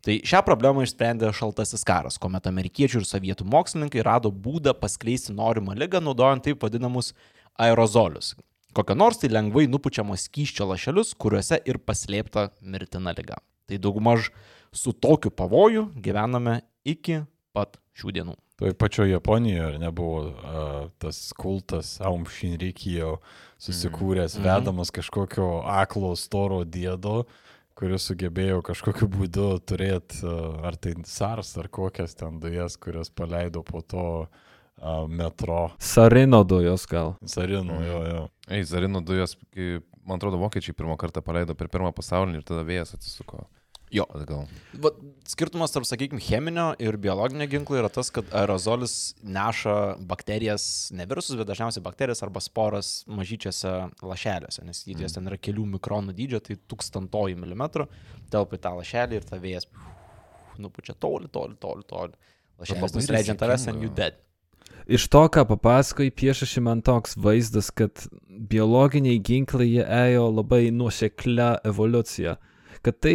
Tai 0.06 0.16
šią 0.24 0.40
problemą 0.46 0.84
išsprendė 0.86 1.28
šaltasis 1.36 1.84
karas, 1.84 2.16
kuomet 2.16 2.48
amerikiečių 2.48 3.02
ir 3.02 3.08
sovietų 3.08 3.44
mokslininkai 3.52 4.04
rado 4.06 4.32
būdą 4.32 4.72
paskleisti 4.80 5.36
norimą 5.36 5.76
lygą, 5.76 6.00
naudojant 6.00 6.44
taip 6.46 6.64
vadinamus 6.64 7.12
aerozolius. 7.60 8.32
Kokią 8.76 8.94
nors 8.98 9.16
tai 9.22 9.30
lengvai 9.32 9.64
nupučiamos 9.72 10.26
skyščio 10.28 10.66
lašelius, 10.68 11.14
kuriuose 11.16 11.56
ir 11.64 11.78
paslėpta 11.80 12.50
mirtina 12.60 13.14
lyga. 13.16 13.38
Tai 13.66 13.78
daugmaž 13.80 14.28
su 14.76 14.92
tokiu 14.92 15.30
pavoju 15.32 15.86
gyvename 16.04 16.58
iki 16.84 17.22
pat 17.56 17.78
šių 17.96 18.12
dienų. 18.18 18.34
Toj 18.60 18.74
pačioje 18.80 19.14
Japonijoje 19.14 19.78
nebuvo 19.80 20.20
uh, 20.28 20.90
tas 21.00 21.18
kultas 21.36 21.94
Aum 22.04 22.24
Shinrikijo 22.28 23.18
susikūręs, 23.60 24.36
Mhm. 24.38 24.44
vedamas 24.44 24.92
kažkokio 24.92 25.62
aklo 25.64 26.12
storo 26.16 26.62
dėdo, 26.64 27.24
kuris 27.76 28.08
sugebėjo 28.08 28.62
kažkokiu 28.64 29.08
būdu 29.12 29.48
turėti 29.64 30.20
uh, 30.24 30.60
ar 30.68 30.76
tai 30.76 30.94
SARS 31.04 31.56
ar 31.60 31.68
kokias 31.68 32.14
ten 32.16 32.40
dujas, 32.40 32.76
kurias 32.76 33.08
paleido 33.12 33.64
po 33.64 33.80
to 33.80 34.06
uh, 34.24 34.45
metro. 35.08 35.70
Sarino 35.78 36.42
dujos 36.44 36.86
gal. 36.90 37.14
Sarinų, 37.24 37.76
jo, 37.86 38.00
jo. 38.10 38.24
Ei, 38.48 38.64
Zarino 38.68 39.00
dujas, 39.00 39.36
kai, 39.54 39.80
man 40.06 40.20
atrodo, 40.20 40.38
vokiečiai 40.42 40.76
pirmą 40.76 40.96
kartą 41.00 41.22
paleido 41.24 41.54
per 41.58 41.68
pirmą 41.72 41.92
pasaulinį 41.96 42.42
ir 42.42 42.46
tada 42.46 42.64
vėjas 42.68 42.94
atsisuko. 42.94 43.46
Jo. 43.94 44.02
Atgal. 44.10 44.48
Va, 44.82 44.90
skirtumas 45.30 45.70
tarp, 45.70 45.86
sakykime, 45.86 46.18
cheminio 46.20 46.72
ir 46.82 46.96
biologinio 46.98 47.46
ginklo 47.46 47.78
yra 47.78 47.88
tas, 47.88 48.10
kad 48.10 48.26
aerozolis 48.34 49.14
neša 49.22 49.76
bakterijas, 50.10 50.90
ne 50.90 51.06
virusus, 51.06 51.36
bet 51.38 51.46
dažniausiai 51.46 51.84
bakterijas 51.86 52.22
arba 52.26 52.42
sporas 52.42 53.04
mažyčiose 53.06 53.72
lašeliuose, 54.02 54.64
nes 54.66 54.82
Mhm. 54.86 55.02
jos 55.06 55.14
ten 55.14 55.30
yra 55.30 55.38
kelių 55.38 55.68
mikronų 55.78 56.12
dydžio, 56.18 56.42
tai 56.42 56.56
tūkstantoji 56.66 57.38
milimetrų, 57.38 57.86
telpa 58.28 58.58
į 58.58 58.60
tą 58.66 58.74
lašelį 58.74 59.20
ir 59.20 59.24
ta 59.30 59.38
vėjas 59.38 59.66
nupučia 60.58 60.94
toli, 60.98 61.28
toli, 61.28 61.54
toli, 61.54 61.82
toli. 61.86 62.12
Lašelis 62.58 62.94
nusileidžia 62.96 63.30
ant 63.36 63.40
tavęs 63.40 63.68
and 63.68 63.82
you 63.82 63.88
dead. 63.88 64.14
Iš 64.86 65.08
to, 65.10 65.24
ką 65.34 65.42
papasakoji, 65.50 66.12
piešėsi 66.14 66.62
man 66.62 66.82
toks 66.86 67.16
vaizdas, 67.18 67.72
kad 67.74 68.06
biologiniai 68.26 69.18
ginklai 69.18 69.66
jie 69.66 69.82
ėjo 69.82 70.28
labai 70.30 70.68
nuoseklia 70.70 71.56
evoliucija. 71.66 72.36
Kad 72.86 73.00
tai 73.02 73.14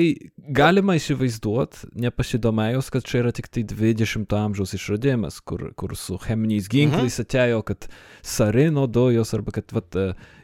galima 0.51 0.97
įsivaizduoti, 0.97 1.93
nepasidomėjus, 2.03 2.89
kad 2.91 3.05
čia 3.07 3.21
yra 3.21 3.31
tik 3.31 3.47
tai 3.47 3.63
20-ojo 3.69 4.41
amžiaus 4.41 4.75
išradimas, 4.75 5.37
kur, 5.47 5.69
kur 5.79 5.93
su 5.95 6.17
cheminiais 6.19 6.67
ginklais 6.71 7.15
mhm. 7.15 7.23
atėjo, 7.23 7.61
kad 7.69 7.87
sarino 8.19 8.83
dujos 8.91 9.31
arba 9.37 9.55
kad 9.55 9.71
vat, 9.71 9.95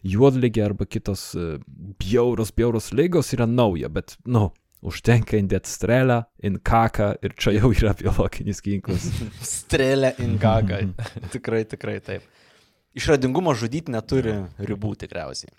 juodligė 0.08 0.64
arba 0.70 0.88
kitos 0.88 1.34
e, 1.36 1.58
bjauros, 2.00 2.54
bjauros 2.56 2.94
lygos 2.96 3.34
yra 3.36 3.50
nauja, 3.52 3.92
bet, 3.92 4.16
nu, 4.24 4.48
užtenka 4.86 5.38
indėti 5.40 5.72
strėlę, 5.72 6.22
in 6.46 6.60
kaką 6.60 7.14
ir 7.26 7.36
čia 7.40 7.56
jau 7.58 7.72
yra 7.74 7.94
biologinis 7.98 8.62
ginklas. 8.66 9.08
Strėlė 9.42 10.14
in 10.24 10.38
gaga. 10.42 10.82
tikrai, 11.34 11.64
tikrai 11.70 11.98
taip. 12.04 12.28
Išradingumo 12.98 13.54
žudyti 13.58 13.94
neturi 13.94 14.36
ribų 14.58 14.96
tikriausiai. 15.04 15.54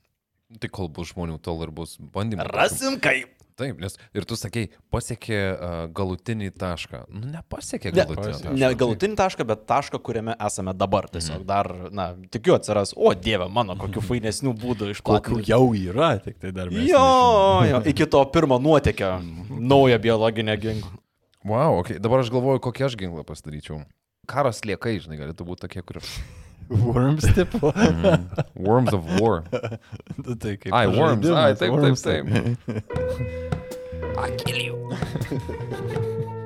Tai 0.59 0.71
kol 0.73 0.89
bus 0.91 1.13
žmonių, 1.13 1.37
tol 1.45 1.61
ir 1.67 1.73
bus 1.75 1.99
bandymai. 2.01 2.47
Rasim 2.49 2.97
kaip. 3.03 3.35
Taip, 3.59 3.81
nes 3.83 3.97
ir 4.15 4.27
tu 4.29 4.37
sakei, 4.39 4.69
pasiekė 4.95 5.39
uh, 5.51 5.73
galutinį 5.95 6.53
tašką. 6.55 7.01
Nu, 7.11 7.25
nepasiekė 7.33 7.91
Ne, 7.91 8.05
galutinį 8.05 8.35
tašką. 8.37 8.53
Ne 8.55 8.71
galutinį 8.79 9.19
tašką, 9.19 9.47
bet 9.49 9.65
tašką, 9.67 9.99
kuriame 10.07 10.37
esame 10.47 10.75
dabar. 10.79 11.09
Tiesiog 11.11 11.43
dar, 11.49 11.67
na, 11.91 12.13
tikiu 12.31 12.55
atsiras, 12.55 12.95
o 12.95 13.11
dieve 13.19 13.49
mano, 13.51 13.75
kokių 13.81 14.05
fainesnių 14.13 14.55
būdų 14.63 14.89
Kokių 14.89 14.95
išplatinti. 14.95 15.51
jau 15.51 15.63
yra, 15.75 16.13
tik 16.23 16.39
tai 16.39 16.55
dar 16.55 16.71
mes. 16.71 16.87
Jo, 16.87 17.05
jo, 17.67 17.83
iki 17.91 18.07
to 18.07 18.23
pirmo 18.35 18.61
nuotėkio 18.63 19.17
naujo 19.59 19.99
biologinio 20.07 20.55
ginklo. 20.63 20.95
Wow, 21.49 21.81
okay. 21.81 21.99
dabar 22.03 22.23
aš 22.23 22.31
galvoju, 22.35 22.63
kokį 22.63 22.87
aš 22.89 22.99
ginklą 23.01 23.27
pasidaryčiau. 23.27 23.83
Karas 24.29 24.63
liekai, 24.69 24.99
žinai, 25.03 25.19
galėtų 25.19 25.47
būti 25.49 25.67
tokie, 25.67 25.83
kur... 25.87 25.99
Worms 26.69 27.25
tipo. 27.33 27.71
Mm, 27.73 28.27
worms 28.61 28.93
of 28.93 29.07
War. 29.17 29.43
Nu, 30.21 30.35
tai 30.37 30.59
kaip 30.61 30.75
Ai, 30.75 30.85
Worms. 30.93 31.31
Ai, 31.33 31.55
taip, 31.57 31.73
taip, 31.73 31.73
Worms. 31.73 32.03
taip. 32.05 33.45
I 34.19 34.31
kill 34.33 34.59
you. 34.59 36.35